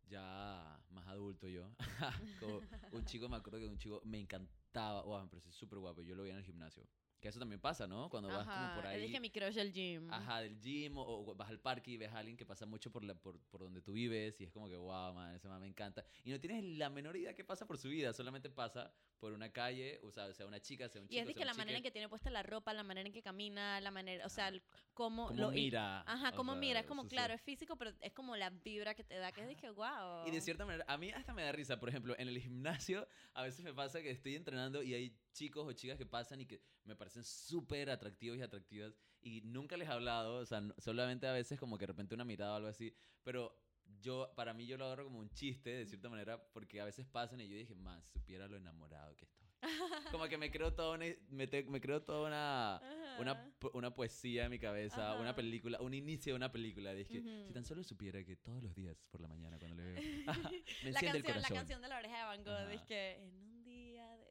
ya 0.08 0.80
más 0.90 1.08
adulto 1.08 1.48
yo. 1.48 1.74
Como 2.40 2.62
un 2.92 3.06
chico, 3.06 3.30
me 3.30 3.38
acuerdo 3.38 3.60
que 3.60 3.68
un 3.68 3.78
chico 3.78 4.02
me 4.04 4.20
encantaba, 4.20 5.04
wow, 5.04 5.24
me 5.24 5.30
pareció 5.30 5.52
súper 5.52 5.80
guapo, 5.80 6.02
yo 6.02 6.16
lo 6.16 6.24
veía 6.24 6.34
en 6.34 6.40
el 6.40 6.46
gimnasio. 6.46 6.84
Que 7.24 7.30
eso 7.30 7.40
también 7.40 7.62
pasa, 7.62 7.88
¿no? 7.88 8.10
Cuando 8.10 8.28
vas 8.28 8.46
como 8.46 8.74
por 8.76 8.80
Ajá, 8.86 8.90
ahí. 8.90 9.04
Dije 9.04 9.22
mi 9.22 9.30
crush 9.30 9.54
del 9.56 9.72
gym. 9.72 10.12
Ajá, 10.12 10.42
del 10.42 10.60
gym 10.60 10.98
o, 10.98 11.04
o 11.04 11.36
vas 11.36 11.48
al 11.50 11.58
parque 11.62 11.92
y 11.92 11.96
ves 11.96 12.12
a 12.12 12.18
alguien 12.18 12.36
que 12.36 12.46
pasa 12.46 12.66
mucho 12.66 12.92
por, 12.92 13.02
la, 13.06 13.16
por, 13.16 13.40
por 13.44 13.62
donde 13.62 13.82
tú 13.82 13.94
vives 13.94 14.42
y 14.42 14.44
es 14.44 14.52
como 14.52 14.68
que, 14.68 14.76
wow, 14.76 15.14
man, 15.14 15.34
ese 15.34 15.48
man 15.48 15.62
me 15.62 15.68
encanta. 15.68 16.04
Y 16.26 16.32
no 16.32 16.40
tienes 16.42 16.62
la 16.78 16.90
menor 16.90 17.16
idea 17.16 17.34
qué 17.34 17.46
pasa 17.46 17.66
por 17.66 17.78
su 17.78 17.88
vida, 17.88 18.12
solamente 18.12 18.50
pasa 18.50 18.94
por 19.20 19.32
una 19.32 19.54
calle, 19.54 20.02
o 20.04 20.12
sea, 20.12 20.34
sea 20.34 20.46
una 20.46 20.60
chica, 20.60 20.90
sea 20.90 21.02
un 21.02 21.08
Y 21.08 21.12
chico, 21.12 21.22
es 21.22 21.28
de 21.28 21.34
que 21.34 21.46
la 21.46 21.54
manera 21.54 21.78
en 21.78 21.78
chique, 21.78 21.88
que 21.88 21.92
tiene 21.94 22.10
puesta 22.10 22.30
la 22.30 22.44
ropa, 22.44 22.74
la 22.74 22.84
manera 22.84 23.08
en 23.08 23.14
que 23.14 23.22
camina, 23.22 23.80
la 23.80 23.90
manera, 23.92 24.26
o 24.26 24.30
sea, 24.30 24.52
cómo, 24.94 25.32
lo 25.32 25.54
y- 25.54 25.62
mira. 25.62 26.02
Ajá, 26.02 26.34
cómo 26.34 26.52
sea, 26.52 26.60
mira, 26.60 26.82
es 26.82 26.86
como, 26.88 27.04
sí, 27.04 27.10
sí. 27.12 27.16
claro, 27.16 27.34
es 27.34 27.42
físico, 27.42 27.78
pero 27.78 27.94
es 28.02 28.12
como 28.12 28.36
la 28.36 28.50
vibra 28.50 28.96
que 28.96 29.06
te 29.06 29.16
da, 29.16 29.32
que 29.32 29.40
es 29.44 29.48
de 29.48 29.56
que, 29.56 29.70
wow. 29.70 30.28
Y 30.28 30.32
de 30.32 30.42
cierta 30.42 30.66
manera, 30.66 30.84
a 30.90 30.98
mí 30.98 31.10
hasta 31.12 31.34
me 31.34 31.44
da 31.44 31.54
risa, 31.54 31.80
por 31.80 31.88
ejemplo, 31.88 32.16
en 32.20 32.28
el 32.28 32.38
gimnasio 32.38 33.08
a 33.34 33.44
veces 33.44 33.64
me 33.64 33.74
pasa 33.74 34.02
que 34.02 34.12
estoy 34.12 34.36
entrenando 34.36 34.84
y 34.84 34.94
hay 34.94 35.18
chicos 35.34 35.66
o 35.68 35.74
chicas 35.74 35.98
que 35.98 36.06
pasan 36.06 36.42
y 36.42 36.46
que 36.46 36.62
me 36.86 36.96
parecen 36.96 37.24
súper 37.24 37.90
atractivos 37.90 38.38
y 38.38 38.42
atractivas 38.42 38.94
y 39.22 39.42
nunca 39.42 39.76
les 39.78 39.88
he 39.88 39.92
hablado, 39.92 40.36
o 40.38 40.46
sea, 40.46 40.62
no- 40.62 40.74
solamente 40.78 41.28
a 41.28 41.32
veces 41.34 41.60
como 41.60 41.78
que 41.78 41.84
de 41.84 41.88
repente 41.88 42.14
una 42.16 42.26
mirada 42.26 42.54
o 42.54 42.56
algo 42.58 42.68
así, 42.70 42.94
pero 43.24 43.58
yo, 44.00 44.32
para 44.36 44.54
mí 44.54 44.66
yo 44.66 44.78
lo 44.78 44.86
agarro 44.86 45.06
como 45.06 45.20
un 45.20 45.30
chiste 45.32 45.70
de 45.70 45.86
cierta 45.86 46.10
manera 46.10 46.42
porque 46.54 46.80
a 46.82 46.86
veces 46.86 47.06
pasan 47.06 47.42
y 47.42 47.48
yo 47.48 47.56
dije, 47.56 47.76
más, 47.76 48.06
supiera 48.10 48.48
lo 48.48 48.56
enamorado 48.58 49.16
que 49.16 49.26
estoy. 49.26 49.44
Como 50.12 50.28
que 50.28 50.38
me 50.38 50.52
creo 50.52 50.74
toda 50.74 50.96
una, 50.96 51.06
me, 51.30 51.48
te- 51.48 51.64
me 51.64 51.80
creo 51.80 52.02
toda 52.04 52.28
una, 52.28 52.82
una, 53.20 53.54
una 53.74 53.96
poesía 53.96 54.46
en 54.46 54.52
mi 54.52 54.60
cabeza, 54.60 55.16
una 55.16 55.34
película, 55.36 55.80
un 55.82 55.94
inicio 55.94 56.34
de 56.34 56.36
una 56.38 56.52
película. 56.52 56.94
Dije, 56.94 57.22
si 57.22 57.44
Ujú. 57.44 57.54
tan 57.54 57.64
solo 57.66 57.82
supiera 57.84 58.24
que 58.26 58.36
todos 58.36 58.62
los 58.62 58.76
días 58.76 58.98
por 59.10 59.22
la 59.22 59.28
mañana 59.30 59.58
cuando 59.58 59.78
le 59.78 59.84
veo, 59.84 59.96
me 60.84 60.92
la 60.92 61.00
el 61.00 61.06
canción, 61.06 61.42
la 61.42 61.48
canción 61.50 61.82
de 61.82 61.88
la 61.88 61.98
oreja 61.98 62.18
de 62.18 62.24
Van 62.26 62.44
Gogh, 62.44 62.86
que 62.86 63.12
en 63.16 63.24
un 63.24 63.48
de- 63.48 63.53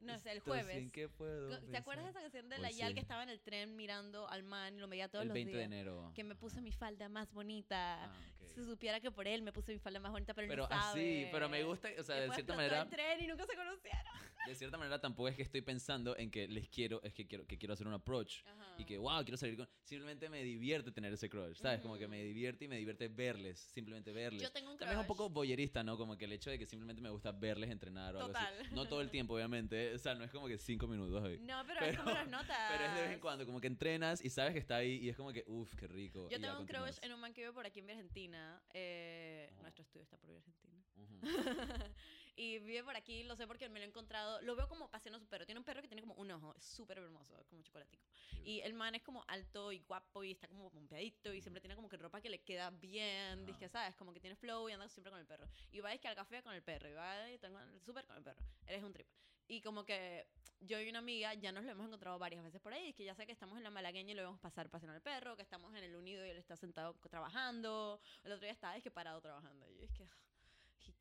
no, 0.03 0.13
es 0.13 0.25
el 0.25 0.39
jueves. 0.39 0.77
sin 0.77 0.91
que 0.91 1.09
puedo 1.09 1.59
¿Te 1.59 1.77
acuerdas 1.77 2.05
de 2.05 2.11
esa 2.11 2.21
canción 2.21 2.49
de 2.49 2.57
Pues 2.57 2.61
la 2.61 2.71
Yal 2.71 2.89
sí. 2.89 2.93
que 2.95 2.99
estaba 3.01 3.23
en 3.23 3.29
el 3.29 3.39
tren 3.41 3.75
mirando 3.75 4.27
al 4.29 4.43
man 4.43 4.75
y 4.75 4.79
lo 4.79 4.87
veía 4.87 5.07
todos 5.09 5.23
El 5.23 5.29
los 5.29 5.33
20 5.35 5.51
de 5.51 5.57
días? 5.57 5.65
enero. 5.67 6.11
Que 6.15 6.23
me 6.23 6.35
puse 6.35 6.61
mi 6.61 6.71
falda 6.71 7.09
más 7.09 7.31
bonita. 7.33 8.05
Ah, 8.05 8.13
ok. 8.43 8.55
Si 8.55 8.63
supiera 8.65 8.99
que 8.99 9.11
por 9.11 9.27
él 9.27 9.41
me 9.41 9.51
puse 9.51 9.71
mi 9.73 9.79
falda 9.79 9.99
más 9.99 10.11
bonita, 10.11 10.33
pero, 10.33 10.45
él 10.45 10.49
Pero 10.49 10.63
no 10.63 10.69
sabe. 10.69 11.21
así, 11.23 11.29
pero 11.31 11.49
me 11.49 11.63
gusta, 11.63 11.89
o 11.99 12.03
sea, 12.03 12.15
de 12.15 12.21
Después 12.21 12.35
cierta 12.37 12.53
explotó 12.53 12.55
manera, 12.55 12.89
tren 12.89 13.23
y 13.23 13.27
nunca 13.27 13.45
se 13.45 13.55
conocieron. 13.55 14.03
de 14.47 14.55
cierta 14.55 14.77
manera 14.77 14.99
tampoco 14.99 15.29
es 15.29 15.35
que 15.35 15.41
estoy 15.43 15.61
pensando 15.61 16.17
en 16.17 16.29
que 16.29 16.47
les 16.47 16.67
quiero, 16.69 17.01
es 17.03 17.13
que 17.13 17.25
quiero, 17.27 17.45
que 17.47 17.57
quiero 17.57 17.73
hacer 17.73 17.87
un 17.87 17.93
approach. 17.93 18.41
Y 18.77 18.85
que, 18.85 18.97
wow, 18.97 19.21
quiero 19.23 19.37
salir 19.37 19.55
con... 19.55 19.69
Simplemente 19.83 20.29
me 20.29 20.43
divierte 20.43 20.91
tener 20.91 21.13
ese 21.13 21.29
crush, 21.29 21.57
¿sabes? 21.59 21.79
Como 21.79 21.95
que 21.97 22.07
me 22.07 22.23
divierte 22.23 22.65
y 22.65 22.67
me 22.67 22.77
divierte 22.77 23.07
verles, 23.07 23.59
simplemente 23.73 24.11
verles. 24.11 24.41
Yo 24.41 24.51
tengo 24.51 24.71
un 24.71 24.77
También 24.77 24.97
es 24.99 25.01
un 25.03 25.05
crush. 25.05 25.17
poco 25.17 25.29
boyerista, 25.29 25.83
¿no? 25.83 25.95
Como 25.97 26.17
que 26.17 26.25
el 26.25 26.31
hecho 26.33 26.49
de 26.49 26.57
que 26.57 26.65
simplemente 26.65 27.01
me 27.01 27.09
gusta 27.11 27.31
verles 27.31 27.69
entrenar 27.69 28.15
o 28.15 28.19
algo 28.19 28.27
Total. 28.33 28.53
así. 28.61 28.73
No 28.73 28.87
todo 28.87 29.01
el 29.01 29.11
tiempo, 29.11 29.35
obviamente. 29.35 29.93
O 29.93 29.97
sea, 29.99 30.15
no 30.15 30.23
es 30.23 30.31
como 30.31 30.47
que 30.47 30.57
cinco 30.57 30.87
minutos. 30.87 31.23
ahí. 31.23 31.37
No, 31.41 31.63
pero, 31.67 31.81
es 31.85 31.95
como 31.97 32.05
Pero- 32.11 32.19
las 32.19 32.29
notas. 32.29 32.57
Pero 32.71 32.83
es 32.85 32.95
de 32.95 33.01
vez 33.03 33.11
en 33.11 33.19
cuando, 33.19 33.45
como 33.45 33.61
que 33.61 33.67
entrenas 33.67 34.23
y 34.25 34.29
sabes 34.29 34.53
que 34.53 34.59
está 34.59 34.77
ahí 34.77 34.95
y 34.95 35.09
es 35.09 35.15
como 35.15 35.31
que, 35.31 35.43
uff, 35.47 35.73
qué 35.75 35.87
rico. 35.87 36.27
Yo 36.29 36.41
tengo 36.41 36.59
un 36.59 36.65
crush 36.65 36.97
en 37.03 37.13
un 37.13 37.19
man 37.19 37.33
que 37.33 37.41
vive 37.41 37.53
por 37.53 37.65
aquí 37.67 37.79
en 37.79 37.89
Argentina. 37.91 38.32
Eh, 38.73 39.49
Ajá. 39.51 39.61
Nuestro 39.61 39.83
estudio 39.83 40.03
está 40.03 40.17
por 40.17 40.29
Argentina. 40.31 40.83
Ujú. 40.95 41.19
Y 42.35 42.59
vive 42.59 42.83
por 42.83 42.95
aquí, 42.95 43.23
lo 43.23 43.35
sé 43.35 43.45
porque 43.45 43.69
me 43.69 43.79
lo 43.79 43.85
he 43.85 43.87
encontrado. 43.87 44.41
Lo 44.41 44.55
veo 44.55 44.67
como 44.67 44.89
paseando 44.89 45.19
su 45.19 45.27
perro. 45.27 45.45
Tiene 45.45 45.59
un 45.59 45.65
perro 45.65 45.81
que 45.81 45.87
tiene 45.87 46.01
como 46.01 46.15
un 46.15 46.31
ojo, 46.31 46.55
es 46.55 46.65
súper 46.65 46.97
hermoso, 46.97 47.45
como 47.49 47.61
chocolatico. 47.61 48.03
Y 48.43 48.61
el 48.61 48.73
man 48.73 48.95
es 48.95 49.03
como 49.03 49.23
alto 49.27 49.71
y 49.71 49.79
guapo 49.79 50.23
y 50.23 50.31
está 50.31 50.47
como 50.47 50.71
pompeadito 50.71 51.33
y 51.33 51.41
siempre 51.41 51.61
tiene 51.61 51.75
como 51.75 51.89
que 51.89 51.97
ropa 51.97 52.21
que 52.21 52.29
le 52.29 52.41
queda 52.41 52.71
bien. 52.71 53.45
Dice, 53.45 53.69
¿sabes? 53.69 53.95
Como 53.95 54.13
que 54.13 54.19
tiene 54.19 54.35
flow 54.35 54.67
y 54.69 54.71
anda 54.71 54.87
siempre 54.89 55.11
con 55.11 55.19
el 55.19 55.27
perro. 55.27 55.47
Y 55.71 55.79
va 55.79 55.93
es 55.93 56.01
que 56.01 56.07
al 56.07 56.15
café 56.15 56.41
con 56.41 56.53
el 56.53 56.63
perro. 56.63 56.89
Y 56.89 56.93
va 56.93 57.29
el 57.29 57.39
súper 57.81 58.05
con 58.05 58.17
el 58.17 58.23
perro. 58.23 58.41
Eres 58.65 58.83
un 58.83 58.93
trip. 58.93 59.07
Y 59.47 59.61
como 59.61 59.85
que 59.85 60.25
yo 60.61 60.79
y 60.79 60.89
una 60.89 60.99
amiga 60.99 61.33
ya 61.33 61.51
nos 61.51 61.65
lo 61.65 61.71
hemos 61.71 61.85
encontrado 61.85 62.17
varias 62.17 62.43
veces 62.43 62.61
por 62.61 62.73
ahí. 62.73 62.89
Es 62.89 62.95
que 62.95 63.03
ya 63.03 63.13
sé 63.13 63.25
que 63.25 63.31
estamos 63.31 63.57
en 63.57 63.63
la 63.63 63.69
malagueña 63.69 64.11
y 64.11 64.15
lo 64.15 64.23
vemos 64.23 64.39
pasar 64.39 64.69
paseando 64.69 64.95
al 64.95 65.01
perro, 65.01 65.35
que 65.35 65.43
estamos 65.43 65.75
en 65.75 65.83
el 65.83 65.95
unido 65.95 66.25
y 66.25 66.29
él 66.29 66.37
está 66.37 66.55
sentado 66.55 66.95
trabajando. 67.09 67.99
El 68.23 68.31
otro 68.31 68.45
día 68.45 68.53
estaba 68.53 68.75
es 68.75 68.83
que 68.83 68.91
parado 68.91 69.21
trabajando. 69.21 69.69
Y 69.69 69.77
yo 69.77 69.83
es 69.83 69.91
que 69.91 70.07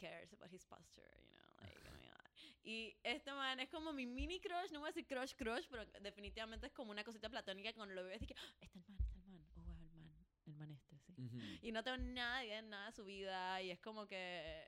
cares 0.02 0.32
about 0.32 0.50
his 0.52 0.64
posture, 0.66 1.14
you 1.28 1.34
know, 1.36 1.50
like, 1.62 1.78
oh 1.86 1.92
my 1.92 2.00
God. 2.10 2.28
Y 2.64 2.98
este 3.04 3.32
man 3.32 3.60
es 3.60 3.68
como 3.68 3.92
mi 3.92 4.06
mini 4.06 4.40
crush, 4.40 4.70
no 4.72 4.80
voy 4.80 4.88
a 4.88 4.92
decir 4.92 5.06
crush 5.06 5.34
crush, 5.36 5.66
pero 5.70 5.84
definitivamente 6.00 6.66
es 6.66 6.72
como 6.72 6.90
una 6.90 7.04
cosita 7.04 7.28
platónica 7.28 7.72
cuando 7.72 7.94
lo 7.94 8.04
veo 8.04 8.16
es 8.20 8.26
que, 8.26 8.34
"Ah, 8.36 8.54
está 8.60 8.78
el 8.80 8.84
man, 8.88 9.00
está 9.06 9.20
el 9.20 9.26
man, 9.26 9.44
oh 9.56 9.62
wow, 9.62 9.78
el 9.82 9.90
man, 9.92 10.26
el 10.46 10.54
man 10.54 10.70
este, 10.70 10.98
sí. 10.98 11.12
Ujú. 11.18 11.38
Y 11.62 11.72
no 11.72 11.82
tengo 11.82 11.98
nada 11.98 12.40
de 12.40 12.62
nada 12.62 12.86
de 12.86 12.92
su 12.92 13.04
vida 13.04 13.62
y 13.62 13.70
es 13.70 13.80
como 13.80 14.06
que 14.06 14.66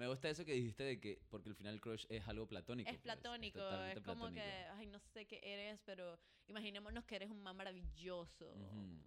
Me 0.00 0.08
gusta 0.08 0.30
eso 0.30 0.46
que 0.46 0.54
dijiste 0.54 0.82
de 0.82 0.98
que, 0.98 1.20
porque 1.28 1.50
al 1.50 1.54
final 1.54 1.74
el 1.74 1.80
crush 1.82 2.06
es 2.08 2.26
algo 2.26 2.46
platónico. 2.48 2.88
es 2.88 2.96
pues, 2.96 3.02
platónico, 3.02 3.58
es, 3.58 4.00
como 4.00 4.30
platónico. 4.30 4.34
que, 4.34 4.50
ay, 4.72 4.86
no 4.86 4.98
sé 4.98 5.26
qué 5.26 5.40
eres, 5.42 5.78
pero 5.84 6.18
imaginémonos 6.46 7.04
que 7.04 7.16
eres 7.16 7.30
un 7.30 7.42
man 7.42 7.54
maravilloso 7.54 8.56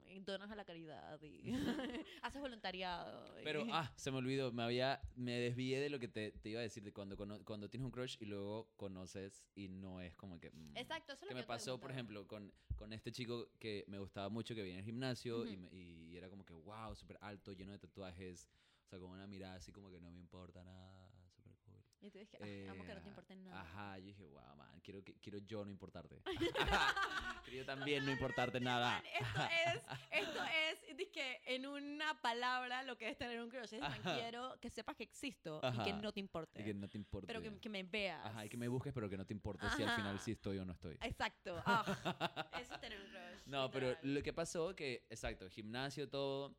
y 0.06 0.20
donas 0.20 0.52
a 0.52 0.56
la 0.56 0.64
caridad 0.66 1.20
y 1.24 1.52
haces 2.22 2.40
voluntariado. 2.40 3.40
y- 3.40 3.44
Pero, 3.44 3.66
ah, 3.72 3.92
se 3.96 4.12
me 4.12 4.18
olvidó, 4.18 4.52
me 4.52 4.62
había, 4.62 5.02
me 5.16 5.32
desvié 5.40 5.80
de 5.80 5.90
lo 5.90 5.98
que 5.98 6.08
te, 6.10 6.32
te 6.32 6.50
iba 6.50 6.60
a 6.60 6.64
decir, 6.64 6.84
de 6.84 6.94
cuando, 6.94 7.18
cono- 7.18 7.44
cuando 7.44 7.68
tienes 7.72 7.86
un 7.86 7.92
crush 7.92 8.18
y 8.20 8.26
luego 8.26 8.70
conoces 8.76 9.44
y 9.56 9.70
no 9.70 10.00
es 10.00 10.16
como 10.16 10.40
que... 10.40 10.52
mm. 10.52 10.78
Exacto, 10.78 11.14
eso 11.14 11.22
es 11.22 11.22
lo 11.24 11.28
que 11.30 11.34
que 11.34 11.42
me 11.42 11.48
pasó, 11.48 11.80
por 11.80 11.90
ejemplo, 11.90 12.28
con, 12.28 12.54
con 12.76 12.94
este 12.94 13.12
chico 13.12 13.50
que 13.58 13.84
me 13.88 13.98
gustaba 13.98 14.30
mucho, 14.30 14.54
que 14.54 14.62
venía 14.62 14.78
al 14.78 14.86
gimnasio 14.86 15.48
y, 15.48 15.58
me- 15.58 15.74
y 15.74 16.16
era 16.16 16.30
como 16.30 16.46
que, 16.46 16.54
wow, 16.54 16.96
súper 16.96 17.18
alto, 17.20 17.52
lleno 17.52 17.72
de 17.72 17.80
tatuajes, 17.80 18.48
sea, 18.94 19.00
con 19.00 19.10
una 19.12 19.28
mirada 19.28 19.56
así 19.56 19.72
como 19.72 19.90
que 19.90 20.00
no 20.00 20.12
me 20.12 20.20
importa 20.20 20.64
nada, 20.64 21.10
súper 21.32 21.54
cool. 21.66 21.84
Y 22.02 22.12
tú 22.12 22.20
dices 22.20 22.38
que, 22.40 22.66
"Ah, 22.68 22.72
amo 22.72 22.84
que 22.86 22.94
no 22.94 23.02
te 23.02 23.08
Eh, 23.08 23.10
importe 23.10 23.36
nada. 23.36 23.62
Ajá, 23.62 23.98
yo 23.98 24.06
dije, 24.08 24.24
wow, 24.24 24.56
man, 24.58 24.80
quiero, 24.82 25.04
que, 25.04 25.16
quiero 25.20 25.38
yo 25.40 25.64
no 25.66 25.72
importarte. 25.72 26.22
quiero 27.46 27.58
yo 27.60 27.66
también 27.66 28.06
no 28.06 28.12
importarte 28.12 28.60
nada. 28.60 28.92
Man, 28.92 29.04
Esto 29.20 29.42
es, 29.66 29.84
esto 30.12 30.40
es, 30.44 30.98
dizque, 30.98 31.42
en 31.46 31.66
una 31.66 32.22
palabra 32.22 32.84
lo 32.84 32.98
que 32.98 33.10
es 33.10 33.18
tener 33.18 33.42
un 33.42 33.50
crush. 33.50 33.74
Es, 33.74 33.82
man, 33.82 33.94
Ajá. 34.02 34.16
quiero 34.16 34.60
que 34.60 34.70
sepas 34.70 34.96
que 34.96 35.04
existo 35.04 35.58
y 35.60 35.78
que 35.84 35.92
Ajá. 35.92 36.02
no 36.02 36.12
te 36.12 36.20
importe. 36.20 36.62
Y 36.62 36.66
que 36.66 36.74
no 36.74 36.88
te 36.90 36.98
importe. 36.98 37.28
pero 37.28 37.42
que, 37.42 37.58
que 37.60 37.70
me 37.70 37.84
veas. 37.84 38.24
Ajá, 38.26 38.46
y 38.46 38.50
que 38.50 38.58
me 38.58 38.68
busques, 38.68 38.94
pero 38.94 39.10
que 39.10 39.18
no 39.18 39.26
te 39.26 39.34
importe 39.34 39.66
si 39.76 39.82
al 39.84 39.90
final 39.96 40.16
Ajá. 40.16 40.24
sí 40.24 40.32
estoy 40.34 40.58
o 40.60 40.66
no 40.66 40.74
estoy. 40.74 40.98
Exacto. 41.02 41.56
ah, 41.66 42.52
eso 42.62 42.74
es 42.76 42.82
tener 42.82 43.00
un 43.00 43.08
crush. 43.08 43.48
No, 43.48 43.72
pero 43.72 43.90
literal. 43.90 44.14
lo 44.14 44.22
que 44.24 44.34
pasó 44.34 44.76
que, 44.76 45.08
exacto, 45.10 45.50
gimnasio, 45.50 46.10
todo, 46.10 46.56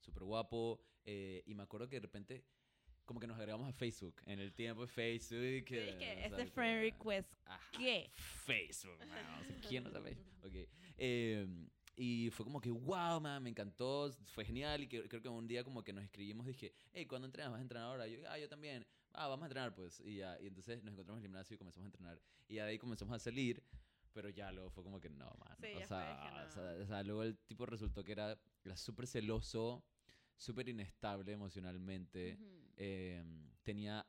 súper 0.00 0.22
guapo, 0.24 0.80
eh, 1.06 1.42
y 1.46 1.54
me 1.54 1.62
acuerdo 1.62 1.88
que 1.88 1.96
de 1.96 2.00
repente, 2.00 2.44
como 3.04 3.20
que 3.20 3.26
nos 3.26 3.36
agregamos 3.38 3.68
a 3.68 3.72
Facebook, 3.72 4.20
en 4.26 4.40
el 4.40 4.52
tiempo 4.52 4.82
de 4.82 4.88
Facebook. 4.88 5.38
Es 5.38 5.64
que 5.64 6.26
este 6.26 6.46
friend 6.46 6.80
request, 6.82 7.32
Ajá, 7.46 7.70
¿qué? 7.78 8.10
Facebook, 8.14 8.98
man, 9.06 9.40
o 9.40 9.44
sea, 9.44 9.60
¿quién 9.68 9.84
no 9.84 9.90
sabe 9.90 10.14
Facebook? 10.14 10.46
Ok. 10.46 10.68
Eh, 10.98 11.46
y 11.98 12.28
fue 12.30 12.44
como 12.44 12.60
que, 12.60 12.70
wow, 12.70 13.20
man, 13.20 13.42
me 13.42 13.48
encantó, 13.48 14.12
fue 14.26 14.44
genial. 14.44 14.82
Y 14.82 14.88
que, 14.88 15.08
creo 15.08 15.22
que 15.22 15.28
un 15.28 15.48
día 15.48 15.64
como 15.64 15.82
que 15.82 15.94
nos 15.94 16.04
escribimos, 16.04 16.46
dije, 16.46 16.74
hey, 16.92 17.06
¿cuándo 17.06 17.26
entrenas? 17.26 17.52
¿Vas 17.52 17.60
a 17.60 17.62
entrenar 17.62 17.88
ahora? 17.88 18.06
Y 18.06 18.18
yo, 18.20 18.28
ah, 18.28 18.38
yo 18.38 18.48
también. 18.48 18.86
Ah, 19.12 19.28
vamos 19.28 19.44
a 19.44 19.46
entrenar, 19.46 19.74
pues. 19.74 20.00
Y 20.00 20.16
ya, 20.16 20.38
y 20.40 20.46
entonces 20.46 20.82
nos 20.82 20.92
encontramos 20.92 21.20
en 21.20 21.24
el 21.24 21.28
gimnasio 21.30 21.54
y 21.54 21.58
comenzamos 21.58 21.86
a 21.86 21.88
entrenar. 21.88 22.20
Y 22.48 22.56
de 22.56 22.60
ahí 22.62 22.78
comenzamos 22.78 23.14
a 23.14 23.18
salir. 23.18 23.62
Pero 24.12 24.28
ya 24.30 24.50
luego 24.52 24.70
fue 24.70 24.82
como 24.82 25.00
que 25.00 25.08
no, 25.08 25.30
man. 25.38 25.56
Sí, 25.60 25.68
o, 25.74 25.86
sea, 25.86 26.22
dije, 26.22 26.34
o, 26.34 26.44
no. 26.44 26.50
sea, 26.50 26.82
o 26.82 26.86
sea, 26.86 27.02
luego 27.02 27.22
el 27.22 27.38
tipo 27.38 27.66
resultó 27.66 28.02
que 28.02 28.12
era, 28.12 28.38
era 28.64 28.76
súper 28.76 29.06
celoso, 29.06 29.84
súper 30.36 30.68
inestable 30.68 31.32
emocionalmente. 31.32 32.34
Ujú, 32.34 32.72
eh, 32.76 33.24
tenía 33.62 34.06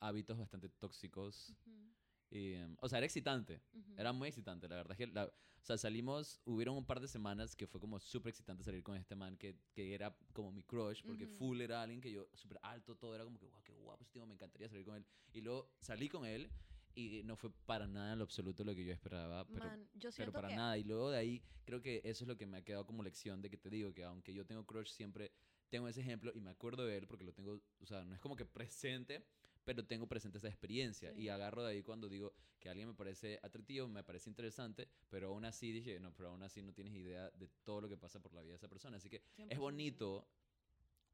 hábitos 0.00 0.38
bastante 0.38 0.68
tóxicos. 0.68 1.50
ujú, 1.50 1.92
y, 2.30 2.54
em, 2.54 2.76
o 2.80 2.88
sea, 2.88 2.98
era 2.98 3.06
excitante. 3.06 3.62
ujú. 3.72 3.94
Era 3.96 4.12
muy 4.12 4.28
excitante, 4.28 4.68
la 4.68 4.76
verdad 4.76 4.92
es 4.92 4.98
que, 4.98 5.06
la- 5.12 5.26
o 5.26 5.64
sea, 5.66 5.78
salimos, 5.78 6.40
hubieron 6.44 6.76
un 6.76 6.84
par 6.86 7.00
de 7.00 7.08
semanas 7.08 7.56
que 7.56 7.66
fue 7.66 7.80
como 7.80 7.98
súper 7.98 8.30
excitante 8.30 8.62
salir 8.64 8.82
con 8.82 8.96
este 8.96 9.16
man 9.16 9.36
que, 9.36 9.56
que 9.72 9.94
era 9.94 10.16
como 10.32 10.52
mi 10.52 10.62
crush, 10.62 11.02
porque 11.04 11.26
full 11.26 11.60
era 11.60 11.82
alguien 11.82 12.00
que 12.00 12.12
yo, 12.12 12.28
súper 12.34 12.58
alto, 12.62 12.96
todo 12.96 13.14
era 13.14 13.24
como 13.24 13.38
que, 13.38 13.46
wow, 13.46 13.62
qué 13.64 13.72
guapo 13.72 14.02
ese 14.02 14.12
tipo, 14.12 14.26
me 14.26 14.34
encantaría 14.34 14.68
salir 14.68 14.84
con 14.84 14.96
él. 14.96 15.06
Y 15.32 15.40
luego 15.40 15.72
salí 15.80 16.08
con 16.08 16.24
él 16.24 16.50
y 16.94 17.22
no 17.24 17.36
fue 17.36 17.50
para 17.66 17.86
nada 17.86 18.12
en 18.12 18.18
lo 18.18 18.24
absoluto 18.24 18.64
lo 18.64 18.74
que 18.74 18.84
yo 18.84 18.92
esperaba, 18.92 19.46
pero, 19.46 19.64
Man, 19.66 19.88
yo 19.94 20.10
pero 20.16 20.32
para 20.32 20.48
que 20.48 20.56
nada. 20.56 20.78
Y 20.78 20.84
luego 20.84 21.10
de 21.10 21.18
ahí, 21.18 21.42
creo 21.64 21.82
que 21.82 22.00
eso 22.04 22.24
es 22.24 22.28
lo 22.28 22.36
que 22.36 22.46
me 22.46 22.58
ha 22.58 22.64
quedado 22.64 22.86
como 22.86 23.02
lección 23.02 23.42
de 23.42 23.50
que 23.50 23.56
te 23.56 23.68
digo 23.70 23.92
que 23.92 24.04
aunque 24.04 24.32
yo 24.32 24.46
tengo 24.46 24.64
crush, 24.64 24.88
siempre 24.90 25.32
tengo 25.68 25.88
ese 25.88 26.00
ejemplo 26.00 26.32
y 26.34 26.40
me 26.40 26.50
acuerdo 26.50 26.84
de 26.86 26.96
él 26.96 27.06
porque 27.06 27.24
lo 27.24 27.32
tengo, 27.32 27.60
o 27.80 27.86
sea, 27.86 28.04
no 28.04 28.14
es 28.14 28.20
como 28.20 28.36
que 28.36 28.44
presente, 28.44 29.24
pero 29.64 29.84
tengo 29.84 30.06
presente 30.06 30.38
esa 30.38 30.48
experiencia 30.48 31.12
y 31.12 31.22
Sí. 31.22 31.28
agarro 31.28 31.62
de 31.64 31.72
ahí 31.72 31.82
cuando 31.82 32.08
digo 32.08 32.32
que 32.60 32.68
alguien 32.68 32.88
me 32.88 32.94
parece 32.94 33.38
atractivo, 33.42 33.88
me 33.88 34.04
parece 34.04 34.30
interesante, 34.30 34.88
pero 35.10 35.28
aún 35.28 35.44
así 35.44 35.72
dije, 35.72 35.98
no, 36.00 36.14
pero 36.14 36.28
aún 36.30 36.42
así 36.42 36.62
no 36.62 36.72
tienes 36.72 36.94
idea 36.94 37.30
de 37.30 37.48
todo 37.64 37.80
lo 37.80 37.88
que 37.88 37.96
pasa 37.96 38.20
por 38.20 38.32
la 38.32 38.42
vida 38.42 38.52
de 38.52 38.56
esa 38.56 38.68
persona. 38.68 38.96
Así 38.96 39.10
que 39.10 39.16
es 39.16 39.22
100%. 39.36 39.58
bonito 39.58 40.28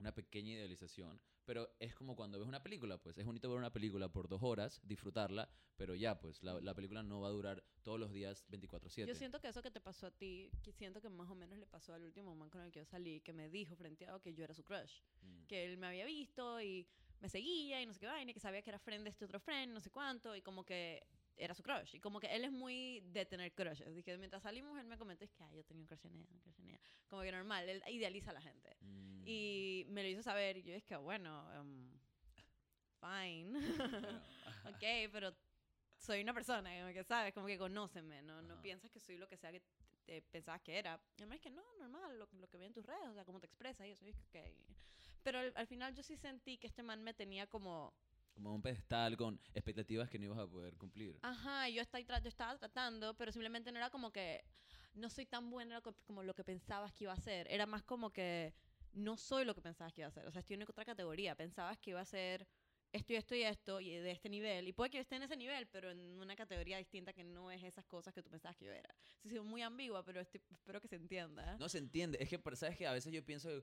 una 0.02 0.12
pequeña 0.14 0.52
idealización, 0.52 1.20
pero 1.44 1.74
es 1.78 1.94
como 1.94 2.14
cuando 2.16 2.38
ves 2.38 2.48
una 2.48 2.62
película, 2.62 2.98
pues 2.98 3.16
es 3.16 3.24
bonito 3.24 3.48
ver 3.48 3.58
una 3.58 3.72
película 3.72 4.12
por 4.12 4.28
dos 4.28 4.42
horas, 4.42 4.80
disfrutarla, 4.82 5.48
pero 5.76 5.94
ya, 5.94 6.18
pues 6.18 6.42
la, 6.42 6.60
la 6.60 6.74
película 6.74 7.02
no 7.02 7.20
va 7.20 7.28
a 7.28 7.30
durar 7.30 7.64
todos 7.82 7.98
los 7.98 8.12
días 8.12 8.44
24/7. 8.50 9.06
Yo 9.06 9.14
siento 9.14 9.40
que 9.40 9.48
eso 9.48 9.62
que 9.62 9.70
te 9.70 9.80
pasó 9.80 10.08
a 10.08 10.10
ti, 10.10 10.50
que 10.62 10.72
siento 10.72 11.00
que 11.00 11.08
más 11.08 11.30
o 11.30 11.34
menos 11.34 11.58
le 11.58 11.66
pasó 11.66 11.94
al 11.94 12.04
último 12.04 12.34
man 12.34 12.50
con 12.50 12.62
el 12.62 12.72
que 12.72 12.80
yo 12.80 12.84
salí, 12.84 13.20
que 13.20 13.32
me 13.32 13.48
dijo 13.48 13.76
frente 13.76 14.06
a 14.08 14.18
que 14.20 14.34
yo 14.34 14.44
era 14.44 14.54
su 14.54 14.64
crush. 14.64 15.00
Mm. 15.22 15.46
Que 15.46 15.66
él 15.66 15.78
me 15.78 15.86
había 15.86 16.04
visto 16.04 16.60
y 16.60 16.86
me 17.20 17.28
seguía 17.28 17.80
y 17.80 17.86
no 17.86 17.92
sé 17.94 18.00
qué 18.00 18.06
vaina, 18.06 18.32
que 18.32 18.40
sabía 18.40 18.62
que 18.62 18.70
era 18.70 18.78
friend 18.80 19.04
de 19.04 19.10
este 19.10 19.24
otro 19.24 19.38
friend, 19.38 19.72
no 19.72 19.80
sé 19.80 19.90
cuánto, 19.90 20.34
y 20.34 20.42
como 20.42 20.64
que 20.64 21.06
era 21.36 21.54
su 21.54 21.62
crush. 21.62 21.94
Y 21.94 22.00
como 22.00 22.20
que 22.20 22.26
él 22.26 22.44
es 22.44 22.52
muy 22.52 23.00
de 23.12 23.24
tener 23.26 23.52
crushes. 23.52 23.94
Dije, 23.94 24.16
mientras 24.18 24.42
salimos, 24.42 24.78
él 24.78 24.86
me 24.86 24.98
comentó, 24.98 25.24
es 25.24 25.32
que, 25.32 25.44
ay, 25.44 25.56
yo 25.56 25.64
tenía 25.64 25.82
un 25.82 25.86
crush 25.86 26.04
en 26.06 26.16
ella, 26.16 26.28
un 26.32 26.40
crush 26.40 26.60
en 26.60 26.68
ella. 26.68 26.80
Como 27.08 27.22
que 27.22 27.32
normal, 27.32 27.68
él 27.68 27.82
idealiza 27.88 28.30
a 28.30 28.34
la 28.34 28.42
gente. 28.42 28.76
Mm. 29.22 29.28
Y 29.28 29.86
me 29.88 30.02
lo 30.02 30.08
hizo 30.08 30.22
saber, 30.22 30.56
y 30.58 30.62
yo 30.62 30.74
es 30.74 30.84
que, 30.84 30.96
bueno, 30.96 31.44
um, 31.60 31.90
fine. 33.00 33.52
Ok, 34.64 35.10
pero 35.10 35.34
soy 35.98 36.20
una 36.20 36.32
persona 36.32 36.92
que 36.92 37.02
sabes, 37.04 37.34
como 37.34 37.46
que 37.46 37.58
conóceme, 37.58 38.22
no, 38.22 38.40
no 38.42 38.54
Ajá. 38.54 38.62
piensas 38.62 38.90
que 38.90 39.00
soy 39.00 39.16
lo 39.16 39.28
que 39.28 39.36
sea 39.36 39.50
que 39.50 39.62
te 40.06 40.22
pensabas 40.22 40.60
que 40.62 40.78
era. 40.78 41.00
Y 41.16 41.22
además 41.22 41.36
es 41.36 41.42
que 41.42 41.50
no, 41.50 41.62
normal, 41.80 42.18
lo, 42.18 42.28
lo 42.32 42.48
que 42.48 42.58
vi 42.58 42.66
en 42.66 42.72
tus 42.72 42.84
redes, 42.86 43.08
o 43.08 43.14
sea, 43.14 43.24
cómo 43.24 43.40
te 43.40 43.46
expresas 43.46 43.86
y 43.86 43.90
eso, 43.90 44.06
y 44.06 44.12
que, 44.30 44.40
ok. 44.40 44.76
Pero 45.22 45.38
al, 45.40 45.52
al 45.56 45.66
final 45.66 45.94
yo 45.94 46.02
sí 46.02 46.16
sentí 46.16 46.58
que 46.58 46.66
este 46.66 46.82
man 46.82 47.02
me 47.02 47.12
tenía 47.14 47.46
como, 47.46 47.92
como 48.34 48.54
un 48.54 48.62
pedestal 48.62 49.16
con 49.16 49.38
expectativas 49.54 50.08
que 50.08 50.18
no 50.18 50.26
ibas 50.26 50.38
a 50.38 50.46
poder 50.46 50.76
cumplir. 50.76 51.18
ajá, 51.22 51.68
yo, 51.68 51.82
estoy 51.82 52.04
yo 52.04 52.28
estaba 52.28 52.56
tratando, 52.58 53.14
pero 53.14 53.30
simplemente 53.32 53.70
no 53.72 53.78
era 53.78 53.90
como 53.90 54.10
que 54.12 54.44
no 54.94 55.08
soy 55.10 55.26
tan 55.26 55.50
buena 55.50 55.80
co- 55.80 55.94
como 56.06 56.22
lo 56.22 56.34
que 56.34 56.44
pensabas 56.44 56.92
que 56.92 57.04
iba 57.04 57.12
a 57.12 57.16
ser. 57.16 57.46
Era 57.50 57.66
más 57.66 57.82
como 57.82 58.10
que 58.10 58.52
no 58.92 59.16
soy 59.16 59.44
lo 59.44 59.54
que 59.54 59.62
pensabas 59.62 59.92
que 59.92 60.02
iba 60.02 60.08
a 60.08 60.10
ser. 60.10 60.26
O 60.26 60.32
sea, 60.32 60.40
estoy 60.40 60.54
en 60.54 60.62
otra 60.62 60.84
categoría. 60.84 61.34
Pensabas 61.36 61.78
que 61.78 61.90
iba 61.90 62.00
a 62.00 62.04
ser 62.04 62.46
esto 62.92 63.12
y 63.12 63.16
esto 63.16 63.34
y 63.34 63.42
esto 63.42 63.80
y 63.80 63.90
de 63.90 64.10
este 64.10 64.28
nivel. 64.28 64.68
Y 64.68 64.72
puede 64.72 64.90
que 64.90 64.98
esté 65.00 65.16
en 65.16 65.22
ese 65.22 65.36
nivel, 65.36 65.66
pero 65.68 65.90
en 65.90 66.20
una 66.20 66.36
categoría 66.36 66.76
distinta 66.78 67.12
que 67.12 67.24
no 67.24 67.50
es 67.50 67.62
esas 67.64 67.84
cosas 67.86 68.12
que 68.14 68.22
tú 68.22 68.30
pensabas 68.30 68.56
que 68.56 68.66
yo 68.66 68.72
era. 68.72 68.94
Sí, 69.22 69.30
sido 69.30 69.44
muy 69.44 69.62
ambigua, 69.62 70.04
pero 70.04 70.20
estoy- 70.20 70.42
espero 70.50 70.80
que 70.80 70.88
se 70.88 70.96
entienda. 70.96 71.56
No 71.58 71.68
se 71.68 71.78
entiende. 71.78 72.18
Es 72.20 72.28
que, 72.28 72.40
¿sabes 72.56 72.76
que 72.76 72.86
A 72.86 72.92
veces 72.92 73.12
yo 73.12 73.24
pienso, 73.24 73.62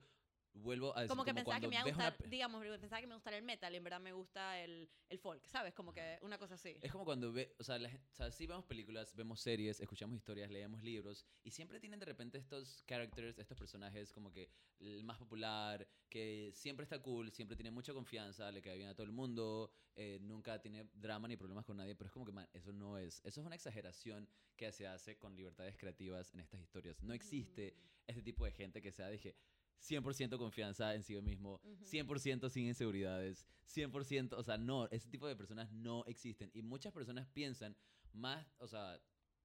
vuelvo 0.53 0.95
a 0.95 1.01
decir, 1.01 1.09
como 1.09 1.23
que 1.23 1.33
pensaba 1.33 1.59
que 1.59 1.67
me 1.67 1.75
iba 1.75 1.81
a 1.81 1.85
una 1.85 1.93
gustar, 1.93 2.17
pe- 2.17 2.27
digamos, 2.29 2.63
pensaba 2.79 3.01
que 3.01 3.07
me 3.07 3.13
gustara 3.15 3.37
el 3.37 3.43
metal 3.43 3.73
y 3.73 3.77
en 3.77 3.83
verdad 3.83 3.99
me 3.99 4.11
gusta 4.13 4.59
el, 4.61 4.89
el 5.09 5.19
folk, 5.19 5.45
¿sabes? 5.47 5.73
Como 5.73 5.93
que 5.93 6.17
una 6.21 6.37
cosa 6.37 6.55
así. 6.55 6.75
Es 6.81 6.91
como 6.91 7.05
cuando 7.05 7.31
ve, 7.31 7.55
o 7.59 7.63
sea, 7.63 7.77
la 7.79 7.89
o 7.89 8.15
sea, 8.15 8.31
sí 8.31 8.47
vemos 8.47 8.65
películas, 8.65 9.15
vemos 9.15 9.39
series, 9.41 9.79
escuchamos 9.79 10.17
historias, 10.17 10.49
leemos 10.49 10.81
libros 10.83 11.25
y 11.43 11.51
siempre 11.51 11.79
tienen 11.79 11.99
de 11.99 12.05
repente 12.05 12.37
estos 12.37 12.83
characters, 12.87 13.37
estos 13.37 13.57
personajes 13.57 14.11
como 14.11 14.31
que 14.31 14.49
el 14.79 15.03
más 15.03 15.17
popular, 15.17 15.87
que 16.09 16.51
siempre 16.53 16.83
está 16.83 17.01
cool, 17.01 17.31
siempre 17.31 17.55
tiene 17.55 17.71
mucha 17.71 17.93
confianza, 17.93 18.51
le 18.51 18.61
cae 18.61 18.77
bien 18.77 18.89
a 18.89 18.93
todo 18.95 19.05
el 19.05 19.11
mundo, 19.11 19.71
eh, 19.95 20.19
nunca 20.21 20.61
tiene 20.61 20.89
drama 20.93 21.27
ni 21.27 21.35
problemas 21.37 21.65
con 21.65 21.77
nadie, 21.77 21.95
pero 21.95 22.07
es 22.07 22.13
como 22.13 22.25
que, 22.25 22.31
man, 22.31 22.47
eso 22.53 22.71
no 22.73 22.97
es, 22.97 23.19
eso 23.25 23.41
es 23.41 23.45
una 23.45 23.55
exageración 23.55 24.27
que 24.55 24.71
se 24.71 24.87
hace 24.87 25.17
con 25.17 25.35
libertades 25.35 25.77
creativas 25.77 26.33
en 26.33 26.39
estas 26.39 26.59
historias. 26.61 27.01
No 27.03 27.13
existe 27.13 27.75
este 28.07 28.21
tipo 28.21 28.45
de 28.45 28.51
gente 28.51 28.81
que 28.81 28.91
sea, 28.91 29.09
dije, 29.09 29.35
100% 29.79 30.37
confianza 30.37 30.93
en 30.95 31.03
sí 31.03 31.19
mismo, 31.21 31.61
Ujú. 31.63 31.85
100% 31.85 32.49
sin 32.49 32.67
inseguridades, 32.67 33.47
100%, 33.65 34.37
o 34.37 34.43
sea, 34.43 34.57
no, 34.57 34.87
ese 34.89 35.09
tipo 35.09 35.27
de 35.27 35.35
personas 35.35 35.71
no 35.71 36.03
existen. 36.05 36.51
Y 36.53 36.61
muchas 36.61 36.93
personas 36.93 37.27
piensan 37.27 37.75
más, 38.13 38.55
o 38.57 38.67
sea, 38.67 38.99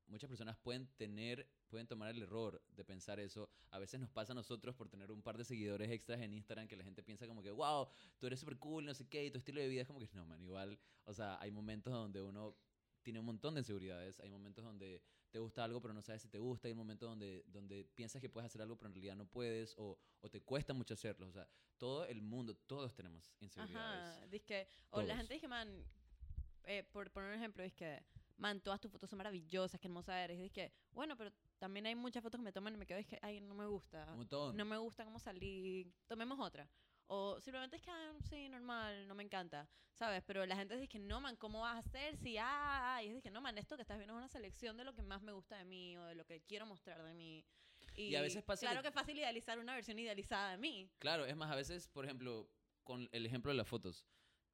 muchas 0.06 0.28
personas 0.28 0.56
pueden 0.58 0.86
tener, 0.96 1.48
pueden 1.68 1.86
tomar 1.86 2.10
el 2.10 2.22
error 2.22 2.62
de 2.68 2.84
pensar 2.84 3.20
eso. 3.20 3.50
A 3.70 3.78
veces 3.78 4.00
nos 4.00 4.10
pasa 4.10 4.32
a 4.32 4.34
nosotros 4.34 4.74
por 4.74 4.88
tener 4.88 5.10
un 5.10 5.22
par 5.22 5.36
de 5.36 5.44
seguidores 5.44 5.90
extras 5.90 6.20
en 6.20 6.34
Instagram 6.34 6.68
que 6.68 6.76
la 6.76 6.84
gente 6.84 7.02
piensa 7.02 7.26
como 7.26 7.42
que, 7.42 7.50
wow, 7.50 7.88
tú 8.18 8.26
eres 8.26 8.40
súper 8.40 8.58
cool, 8.58 8.84
no 8.84 8.94
sé 8.94 9.06
qué, 9.08 9.24
y 9.24 9.30
tu 9.30 9.38
estilo 9.38 9.60
de 9.60 9.68
vida 9.68 9.82
es 9.82 9.86
como 9.86 10.00
que, 10.00 10.08
no, 10.12 10.26
man, 10.26 10.42
igual, 10.42 10.78
o 11.04 11.14
sea, 11.14 11.38
hay 11.40 11.50
momentos 11.50 11.92
donde 11.92 12.22
uno 12.22 12.56
tiene 13.02 13.20
un 13.20 13.26
montón 13.26 13.54
de 13.54 13.60
inseguridades, 13.60 14.20
hay 14.20 14.30
momentos 14.30 14.64
donde 14.64 15.02
te 15.34 15.40
gusta 15.40 15.64
algo 15.64 15.80
pero 15.80 15.92
no 15.92 16.00
sabes 16.00 16.22
si 16.22 16.28
te 16.28 16.38
gusta, 16.38 16.68
hay 16.68 16.74
momentos 16.74 17.08
donde, 17.08 17.42
donde 17.48 17.84
piensas 17.96 18.22
que 18.22 18.28
puedes 18.28 18.46
hacer 18.46 18.62
algo 18.62 18.76
pero 18.76 18.86
en 18.86 18.94
realidad 18.94 19.16
no 19.16 19.26
puedes 19.26 19.74
o, 19.78 19.98
o 20.20 20.30
te 20.30 20.40
cuesta 20.40 20.72
mucho 20.72 20.94
hacerlo, 20.94 21.26
o 21.26 21.32
sea, 21.32 21.48
todo 21.76 22.06
el 22.06 22.22
mundo, 22.22 22.54
todos 22.68 22.94
tenemos 22.94 23.32
inseguridades. 23.40 24.16
Ajá, 24.16 24.28
que 24.46 24.68
o 24.90 25.02
la 25.02 25.16
gente 25.16 25.34
dice, 25.34 25.48
man, 25.48 25.84
eh, 26.66 26.84
por 26.84 27.10
poner 27.10 27.30
un 27.30 27.36
ejemplo, 27.36 27.64
es 27.64 27.74
que, 27.74 28.00
man, 28.36 28.60
todas 28.60 28.80
tus 28.80 28.92
fotos 28.92 29.10
son 29.10 29.16
maravillosas, 29.16 29.80
qué 29.80 29.88
hermosa 29.88 30.22
eres. 30.22 30.38
Y 30.38 30.50
que, 30.50 30.72
bueno, 30.92 31.16
pero 31.16 31.32
también 31.58 31.86
hay 31.86 31.96
muchas 31.96 32.22
fotos 32.22 32.38
que 32.38 32.44
me 32.44 32.52
toman 32.52 32.74
y 32.74 32.76
me 32.76 32.86
quedo, 32.86 32.98
es 32.98 33.06
que, 33.08 33.18
ay, 33.20 33.40
no 33.40 33.54
me 33.54 33.66
gusta. 33.66 34.06
Un 34.12 34.18
montón. 34.18 34.56
No 34.56 34.64
me 34.64 34.76
gusta 34.76 35.04
cómo 35.04 35.18
salí, 35.18 35.92
tomemos 36.06 36.38
otra. 36.38 36.70
O 37.06 37.40
simplemente 37.40 37.76
es 37.76 37.82
que, 37.82 37.90
ah, 37.90 38.12
sí, 38.28 38.48
normal, 38.48 39.06
no 39.06 39.14
me 39.14 39.22
encanta, 39.22 39.68
¿sabes? 39.92 40.22
Pero 40.26 40.44
la 40.46 40.56
gente 40.56 40.74
dice 40.74 40.88
que, 40.88 40.98
no, 40.98 41.20
man, 41.20 41.36
¿cómo 41.36 41.60
vas 41.60 41.76
a 41.76 41.78
hacer 41.78 42.16
si, 42.16 42.38
ah, 42.38 42.96
ah", 42.96 43.02
y 43.02 43.08
es 43.08 43.22
que, 43.22 43.30
no, 43.30 43.40
man, 43.40 43.58
esto 43.58 43.76
que 43.76 43.82
estás 43.82 43.98
viendo 43.98 44.14
es 44.14 44.18
una 44.18 44.28
selección 44.28 44.76
de 44.76 44.84
lo 44.84 44.94
que 44.94 45.02
más 45.02 45.22
me 45.22 45.32
gusta 45.32 45.56
de 45.58 45.64
mí 45.64 45.96
o 45.98 46.04
de 46.04 46.14
lo 46.14 46.24
que 46.24 46.40
quiero 46.42 46.66
mostrar 46.66 47.02
de 47.02 47.14
mí. 47.14 47.44
Y, 47.96 48.14
a 48.16 48.22
veces 48.22 48.42
pasa 48.42 48.60
Claro 48.62 48.78
que- 48.80 48.84
que 48.84 48.88
es 48.88 48.94
fácil 48.94 49.18
idealizar 49.18 49.58
una 49.58 49.74
versión 49.74 49.98
idealizada 49.98 50.52
de 50.52 50.58
mí. 50.58 50.90
Claro, 50.98 51.26
es 51.26 51.36
más, 51.36 51.50
a 51.50 51.54
veces, 51.56 51.88
por 51.88 52.04
ejemplo, 52.04 52.48
con 52.82 53.08
el 53.12 53.26
ejemplo 53.26 53.52
de 53.52 53.56
las 53.56 53.68
fotos, 53.68 54.06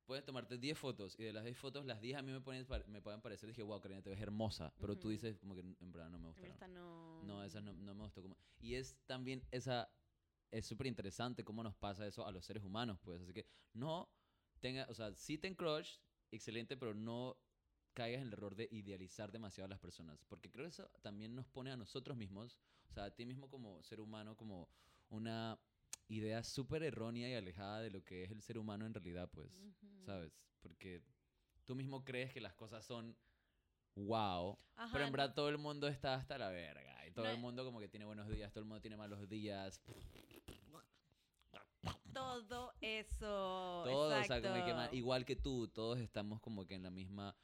puedes 0.05 0.25
tomarte 0.25 0.59
10 0.59 0.77
fotos 0.77 1.15
y 1.19 1.23
de 1.23 1.33
las 1.33 1.45
10 1.45 1.57
fotos, 1.57 1.87
las 1.87 2.01
10 2.01 2.17
a 2.19 2.23
mí 2.23 2.33
me, 2.33 2.41
ponen, 2.41 2.67
me 2.89 3.01
pueden 3.01 3.21
parecer, 3.21 3.49
dije, 3.49 3.63
wow, 3.63 3.81
Karina, 3.81 4.03
te 4.03 4.11
ves 4.11 4.21
hermosa, 4.21 4.75
pero 4.81 4.99
tú 4.99 5.09
dices 5.09 5.39
como 5.39 5.55
que 5.55 5.61
en 5.61 5.93
verdad 5.93 6.11
no 6.11 6.19
me 6.19 6.27
gustaron. 6.27 6.51
esta 6.51 6.67
no... 6.67 7.23
No, 7.23 7.45
esa 7.45 7.61
no, 7.61 7.73
no 7.75 7.95
me 7.95 8.03
gustó. 8.03 8.21
Como... 8.23 8.37
Y 8.59 8.75
es 8.75 8.97
también 9.07 9.43
esa, 9.53 9.89
es 10.51 10.67
súper 10.67 10.87
interesante 10.87 11.45
cómo 11.45 11.63
nos 11.63 11.77
pasa 11.77 12.07
eso 12.07 12.27
a 12.27 12.33
los 12.33 12.45
seres 12.45 12.65
humanos, 12.65 12.99
pues. 13.03 13.23
Así 13.23 13.33
que 13.33 13.47
no 13.73 14.11
tenga, 14.61 14.87
o 14.89 14.95
sea, 14.95 15.15
sí 15.15 15.39
ten 15.39 15.55
crush, 15.55 15.99
excelente, 16.31 16.77
pero 16.77 16.95
no 16.95 17.37
caigas 17.95 18.23
en 18.23 18.29
el 18.29 18.33
error 18.33 18.55
de 18.55 18.69
idealizar 18.71 19.33
demasiado 19.33 19.67
a 19.67 19.69
las 19.69 19.81
personas. 19.81 20.25
Porque 20.25 20.51
creo 20.51 20.65
que 20.65 20.71
eso 20.71 20.91
también 21.03 21.35
nos 21.35 21.47
pone 21.47 21.71
a 21.71 21.77
nosotros 21.77 22.17
mismos, 22.17 22.61
o 22.89 22.93
sea, 22.93 23.05
a 23.05 23.15
ti 23.15 23.27
mismo 23.27 23.49
como 23.49 23.83
ser 23.83 24.01
humano, 24.01 24.37
como 24.37 24.69
una 25.09 25.59
idea 26.09 26.43
súper 26.43 26.83
errónea 26.83 27.29
y 27.29 27.35
alejada 27.35 27.81
de 27.81 27.91
lo 27.91 28.05
que 28.05 28.25
es 28.25 28.31
el 28.31 28.43
ser 28.43 28.59
humano 28.59 28.87
en 28.87 28.95
realidad, 28.95 29.31
pues. 29.31 29.63
¿Sabes? 30.05 30.33
Porque 30.61 31.03
tú 31.65 31.75
mismo 31.75 32.05
crees 32.05 32.33
que 32.33 32.41
las 32.41 32.55
cosas 32.55 32.85
son 32.85 33.17
wow, 33.95 34.59
Ajá, 34.77 34.93
pero 34.93 35.05
en 35.05 35.13
verdad 35.13 35.35
todo 35.35 35.49
el 35.49 35.59
mundo 35.59 35.89
está 35.89 36.15
hasta 36.15 36.39
la 36.39 36.49
verga. 36.49 37.07
Y 37.07 37.13
todo 37.13 37.25
No 37.25 37.31
el 37.31 37.39
mundo 37.39 37.65
como 37.65 37.81
que 37.81 37.89
tiene 37.89 38.05
buenos 38.07 38.29
días, 38.29 38.53
todo 38.53 38.61
el 38.61 38.69
mundo 38.69 38.81
tiene 38.81 38.97
malos 38.97 39.29
días. 39.29 39.81
Todo 42.13 42.73
eso. 42.81 43.83
Todo, 43.85 44.09
o 44.09 44.11
sea, 44.11 44.21
exacto. 44.21 44.49
como 44.49 44.65
que 44.65 44.97
igual 44.97 45.25
que 45.25 45.37
tú, 45.37 45.69
todos 45.69 45.99
estamos 45.99 46.41
como 46.41 46.67
que 46.67 46.75
en 46.75 46.83
la 46.83 46.91
misma 46.91 47.35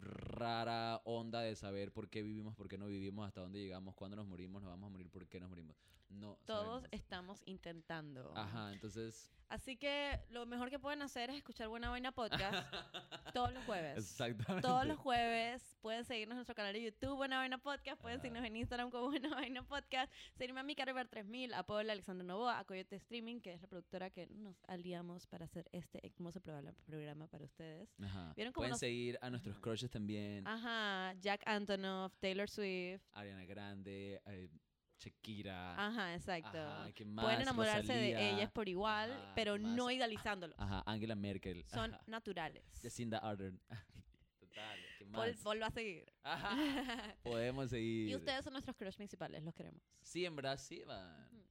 rara 0.00 1.00
onda 1.04 1.40
de 1.40 1.56
saber 1.56 1.92
por 1.92 2.08
qué 2.08 2.22
vivimos, 2.22 2.54
por 2.54 2.68
qué 2.68 2.78
no 2.78 2.86
vivimos, 2.86 3.26
hasta 3.26 3.40
dónde 3.40 3.58
llegamos, 3.58 3.94
cuándo 3.94 4.16
nos 4.16 4.26
morimos, 4.26 4.62
nos 4.62 4.70
vamos 4.70 4.88
a 4.88 4.90
morir, 4.90 5.10
por 5.10 5.26
qué 5.28 5.40
nos 5.40 5.50
morimos. 5.50 5.76
No 6.08 6.38
Todos 6.46 6.82
sabemos. 6.82 6.88
estamos 6.92 7.42
intentando. 7.46 8.32
Ajá, 8.36 8.72
entonces... 8.72 9.32
Así 9.50 9.78
que 9.78 10.20
lo 10.28 10.44
mejor 10.44 10.68
que 10.68 10.78
pueden 10.78 11.00
hacer 11.00 11.30
es 11.30 11.36
escuchar 11.36 11.68
Buena 11.68 11.88
Vaina 11.88 12.12
Podcast 12.12 12.52
todos 13.32 13.50
los 13.54 13.64
jueves. 13.64 13.96
Exactamente. 13.96 14.60
Todos 14.68 14.86
los 14.86 14.98
jueves 14.98 15.74
pueden 15.80 16.04
seguirnos 16.04 16.32
en 16.34 16.36
nuestro 16.38 16.54
canal 16.54 16.74
de 16.74 16.82
YouTube, 16.82 17.16
Buena 17.16 17.38
Vaina 17.38 17.56
Podcast. 17.56 17.98
Pueden 18.02 18.16
Ajá. 18.18 18.22
seguirnos 18.22 18.46
en 18.46 18.56
Instagram 18.56 18.90
como 18.90 19.06
Buena 19.06 19.30
Vaina 19.30 19.62
Podcast. 19.62 20.12
Seguirme 20.36 20.60
a 20.60 20.64
mi 20.64 20.74
Carver 20.74 21.08
3000, 21.08 21.54
a 21.54 21.62
Paula 21.62 21.92
Alexander 21.94 22.26
Novoa, 22.26 22.58
a 22.58 22.64
Coyote 22.66 22.96
Streaming, 22.96 23.40
que 23.40 23.54
es 23.54 23.62
la 23.62 23.68
productora 23.68 24.10
que 24.10 24.26
nos 24.26 24.62
aliamos 24.68 25.26
para 25.26 25.46
hacer 25.46 25.66
este 25.72 26.06
hermoso 26.06 26.42
programa 26.42 27.26
para 27.28 27.46
ustedes. 27.46 27.88
Ajá. 28.02 28.34
¿Vieron 28.36 28.52
cómo 28.52 28.60
Pueden 28.64 28.72
nos- 28.72 28.80
seguir 28.80 29.18
a 29.22 29.30
nuestros 29.30 29.58
crushes 29.60 29.90
también. 29.90 30.46
Ajá, 30.46 31.14
Jack 31.20 31.40
Antonoff, 31.46 32.12
Taylor 32.20 32.50
Swift. 32.50 33.00
Ariana 33.12 33.46
Grande, 33.46 34.20
eh, 34.26 34.50
Shakira. 34.98 35.74
Ajá, 35.86 36.14
exacto. 36.14 36.58
Ajá, 36.58 36.92
¿qué 36.92 37.04
más? 37.04 37.24
Pueden 37.24 37.42
enamorarse 37.42 37.92
de 37.92 38.30
ellas 38.30 38.50
por 38.50 38.68
igual, 38.68 39.12
Ajá, 39.12 39.32
pero 39.34 39.56
no 39.58 39.90
idealizándolos. 39.90 40.58
Ajá, 40.58 40.82
Angela 40.86 41.14
Merkel. 41.14 41.64
Son 41.68 41.94
Ajá. 41.94 42.02
naturales. 42.06 42.64
Jacinda 42.82 43.18
Ardern. 43.18 43.60
Total, 44.40 44.78
¿qué 44.98 45.04
más? 45.04 45.20
Paul, 45.20 45.36
Paul 45.42 45.62
va 45.62 45.66
a 45.66 45.70
seguir. 45.70 46.04
Ajá, 46.24 46.50
podemos 47.22 47.70
seguir. 47.70 48.08
y 48.10 48.16
ustedes 48.16 48.42
son 48.42 48.52
nuestros 48.54 48.76
crush 48.76 48.96
principales, 48.96 49.42
los 49.42 49.54
queremos. 49.54 49.82
Sí, 50.02 50.24
en 50.24 50.34
verdad, 50.34 50.58
sí, 50.58 50.82
van. 50.84 51.28
Sí. 51.30 51.44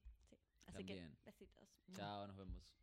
Así 0.66 0.78
También. 0.78 1.10
que 1.12 1.24
besitos. 1.26 1.70
Chao, 1.94 2.28
nos 2.28 2.36
vemos. 2.36 2.74